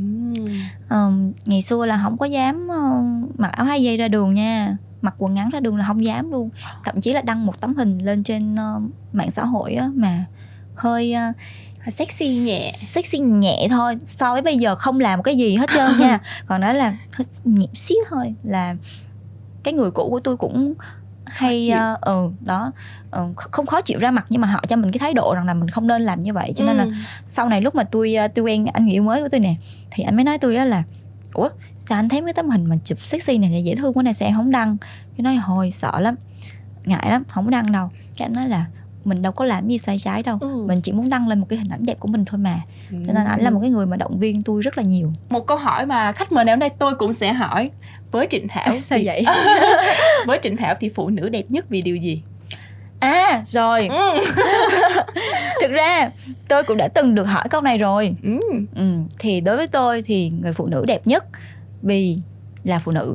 [0.89, 3.03] Ờm, ngày xưa là không có dám ờ,
[3.39, 6.31] mặc áo hai dây ra đường nha mặc quần ngắn ra đường là không dám
[6.31, 6.51] luôn.
[6.85, 8.81] Thậm chí là đăng một tấm hình lên trên ờ,
[9.13, 10.25] mạng xã hội á, mà
[10.75, 11.15] hơi
[11.81, 12.73] Hơi sexy nhẹ.
[12.75, 16.19] sexy nhẹ thôi so với bây giờ không làm cái gì hết trơn nha.
[16.47, 18.75] Còn đó là hơi nhẹ xíu thôi là
[19.63, 20.75] cái người cũ của tôi cũng
[21.27, 22.73] hay ờ, ừ đó
[23.11, 25.47] ờ, không khó chịu ra mặt nhưng mà họ cho mình cái thái độ rằng
[25.47, 26.53] là mình không nên làm như vậy.
[26.57, 26.91] Cho nên là Ừ.
[27.27, 29.55] sau này lúc mà tôi ờ, tôi quen anh người yêu mới của tôi nè
[29.91, 30.83] thì anh mới nói tôi á là
[31.33, 31.49] ủa
[31.89, 34.15] sao anh thấy mấy tấm hình mà chụp sexy này là dễ thương quá này
[34.15, 34.77] sao em không đăng?
[35.17, 36.15] Cái nói hồi sợ lắm
[36.85, 37.91] ngại lắm không đăng đâu.
[38.19, 38.65] Cái anh nói là
[39.05, 40.65] mình đâu có làm gì sai trái đâu Ừ.
[40.69, 42.61] mình chỉ muốn đăng lên một cái hình ảnh đẹp của mình thôi mà.
[42.91, 45.13] Cho nên ảnh là một cái người mà động viên tôi rất là nhiều.
[45.31, 47.71] Một câu hỏi mà khách mời ngày hôm nay tôi cũng sẽ hỏi.
[48.11, 49.25] Với Trịnh Thảo sao thì- vậy?
[50.27, 52.23] Với Trịnh Thảo thì phụ nữ đẹp nhất vì điều gì?
[53.01, 53.89] À rồi.
[53.89, 54.19] Ừ.
[55.63, 56.11] thực ra
[56.49, 58.15] tôi cũng đã từng được hỏi câu này rồi.
[58.23, 58.41] Ừ.
[58.77, 58.83] ừ,
[59.19, 61.25] thì đối với tôi thì người phụ nữ đẹp nhất
[61.83, 62.19] vì
[62.65, 63.15] là phụ nữ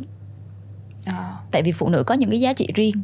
[1.06, 1.34] À.
[1.52, 2.96] tại vì phụ nữ có những cái giá trị riêng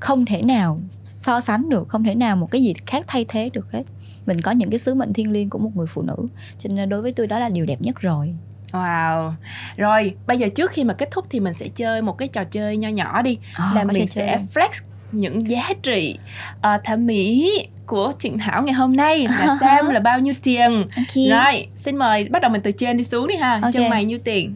[0.00, 3.50] không thể nào so sánh được không thể nào một cái gì khác thay thế
[3.52, 3.82] được hết
[4.26, 6.16] mình có những cái sứ mệnh thiêng liêng của một người phụ nữ
[6.58, 8.34] cho nên đối với tôi đó là điều đẹp nhất rồi
[8.72, 9.32] Wow.
[9.76, 12.44] Rồi, bây giờ trước khi mà kết thúc thì mình sẽ chơi một cái trò
[12.44, 14.46] chơi nho nhỏ đi À, là mình sẽ chơi.
[14.54, 14.82] flex
[15.12, 16.18] những giá trị
[16.58, 17.50] uh, thẩm mỹ
[17.86, 20.84] của Trịnh Thảo ngày hôm nay là xem là bao nhiêu tiền.
[20.96, 21.28] okay.
[21.30, 23.60] Rồi, xin mời bắt đầu mình từ trên đi xuống đi ha.
[23.62, 23.72] Ok.
[23.72, 24.54] Chân mày nhiêu tiền?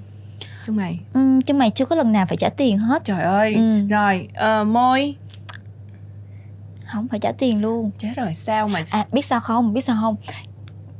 [0.68, 0.98] Chân mày.
[1.12, 3.54] Ừm, chứ mày chưa có lần nào phải trả tiền hết Trời ơi.
[3.54, 3.86] Ừ.
[3.88, 5.14] Rồi, ờ, môi.
[6.86, 9.96] không phải trả tiền luôn Chết rồi, sao mà à biết sao không biết sao
[10.00, 10.16] không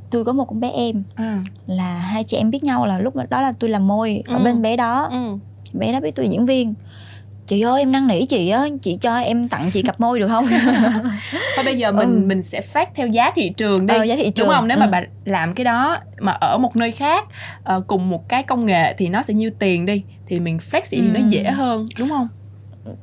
[0.09, 1.23] tôi có một con bé em Ừ.
[1.67, 4.43] là hai chị em biết nhau là lúc đó là tôi làm môi ở Ừ.
[4.43, 5.37] bên bé đó Ừ.
[5.73, 6.73] bé đó biết tôi diễn viên
[7.49, 10.27] chị ơi em năn nỉ chị á chị cho em tặng chị cặp môi được
[10.27, 10.45] không
[11.55, 12.25] Thôi bây giờ mình Ừ.
[12.27, 13.93] mình sẽ phát theo giá thị trường đi.
[13.93, 14.47] Ờ, giá thị trường.
[14.47, 14.67] Đúng không?
[14.67, 14.89] Nếu mà Ừ.
[14.91, 17.27] bà làm cái đó mà ở một nơi khác
[17.63, 20.81] ờ, cùng một cái công nghệ thì nó sẽ nhiêu tiền đi thì mình flex
[20.89, 21.25] thì nó Ừ.
[21.29, 22.27] dễ hơn, đúng không?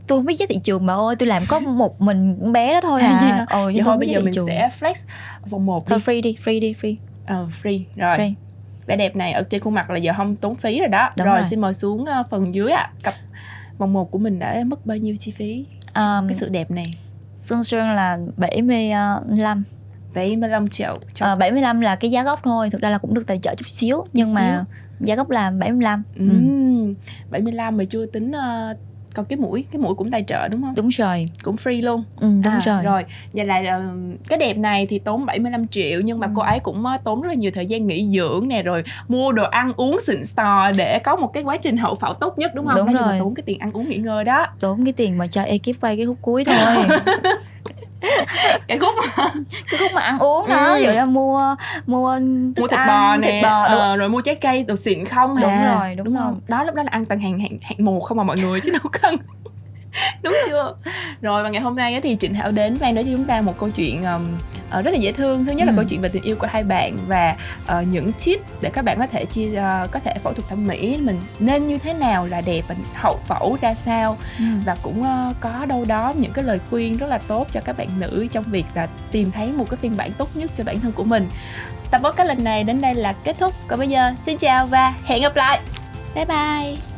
[0.07, 2.81] tôi không biết giá thị trường bà ơi tôi làm có một mình bé đó
[2.83, 4.47] thôi À, à ờ nhưng thôi không bây giờ mình trường.
[4.47, 4.95] sẽ flex
[5.51, 5.91] vòng 1 đi.
[5.91, 7.83] thôi free đi free đi free Ờ, free.
[7.97, 8.17] Rồi.
[8.19, 8.33] free
[8.87, 11.11] Vẻ đẹp này ở trên khuôn mặt là giờ không tốn phí rồi đó.
[11.19, 11.45] Đúng rồi, rồi.
[11.51, 12.91] xin mời xuống ờ, phần dưới ạ.
[13.03, 13.15] Cặp
[13.79, 15.67] vòng 1 của mình đã mất bao nhiêu chi phí?
[15.95, 16.85] um, Cái sự đẹp này.
[17.39, 19.65] Sơn Sơn là 75
[20.15, 23.27] 75 triệu cho Ờ, 75 là cái giá gốc thôi thực ra là cũng được
[23.27, 24.65] tài trợ chút xíu nhưng mà
[25.01, 26.29] giá gốc là 75 ừ.
[26.29, 26.95] Ừm,
[27.31, 28.77] 75 mà chưa tính ờ,
[29.17, 30.75] còn cái mũi, cái mũi cũng tài trợ đúng không?
[30.77, 32.05] đúng rồi Cũng free luôn.
[32.21, 33.83] ừ, đúng À, rồi Rồi, vậy là ờ,
[34.29, 36.33] cái đẹp này thì tốn 75 triệu nhưng mà Ừ.
[36.37, 39.33] cô ấy cũng ờ, tốn rất là nhiều thời gian nghỉ dưỡng nè rồi mua
[39.33, 42.55] đồ ăn uống xịn sò để có một cái quá trình hậu phẫu tốt nhất
[42.55, 42.77] đúng không?
[42.77, 43.19] Đúng Nói rồi.
[43.19, 44.47] tốn cái tiền ăn uống nghỉ ngơi đó.
[44.61, 46.77] tốn cái tiền mà cho ekip quay cái khúc cuối thôi
[48.69, 48.95] Cái khúc
[49.71, 50.75] cái khúc mà ăn uống đó Ừ.
[50.77, 51.55] ví dụ là mua
[51.87, 52.17] mua
[52.57, 54.77] thức mua thịt ăn, bò nè, thịt bò đúng, ờ, rồi mua trái cây đồ
[54.77, 55.75] xịn không Đúng à.
[55.79, 56.23] rồi, đúng rồi.
[56.25, 56.41] không?
[56.49, 58.73] Đó lúc đó là ăn tầng hàng hạng, hạng một không mà mọi người chứ
[58.73, 59.17] đâu cần.
[60.23, 60.75] đúng chưa?
[61.21, 63.59] Rồi và ngày hôm nay thì Trịnh Thảo đến mang đến cho chúng ta một
[63.59, 64.05] câu chuyện
[64.71, 65.45] ờ, rất là dễ thương.
[65.45, 65.77] Thứ nhất là Ừ.
[65.77, 67.37] câu chuyện về tình yêu của hai bạn và
[67.67, 70.67] ờ, những tip để các bạn có thể chia ờ, có thể phẫu thuật thẩm
[70.67, 74.45] mỹ mình nên như thế nào là đẹp và hậu phẫu ra sao Ừ.
[74.67, 77.79] và cũng ờ, có đâu đó những cái lời khuyên rất là tốt cho các
[77.79, 80.81] bạn nữ trong việc là tìm thấy một cái phiên bản tốt nhất cho bản
[80.81, 81.29] thân của mình
[81.91, 84.95] tập podcast lần này đến đây là kết thúc còn bây giờ xin chào và
[85.05, 85.61] hẹn gặp lại
[86.15, 86.96] bye bye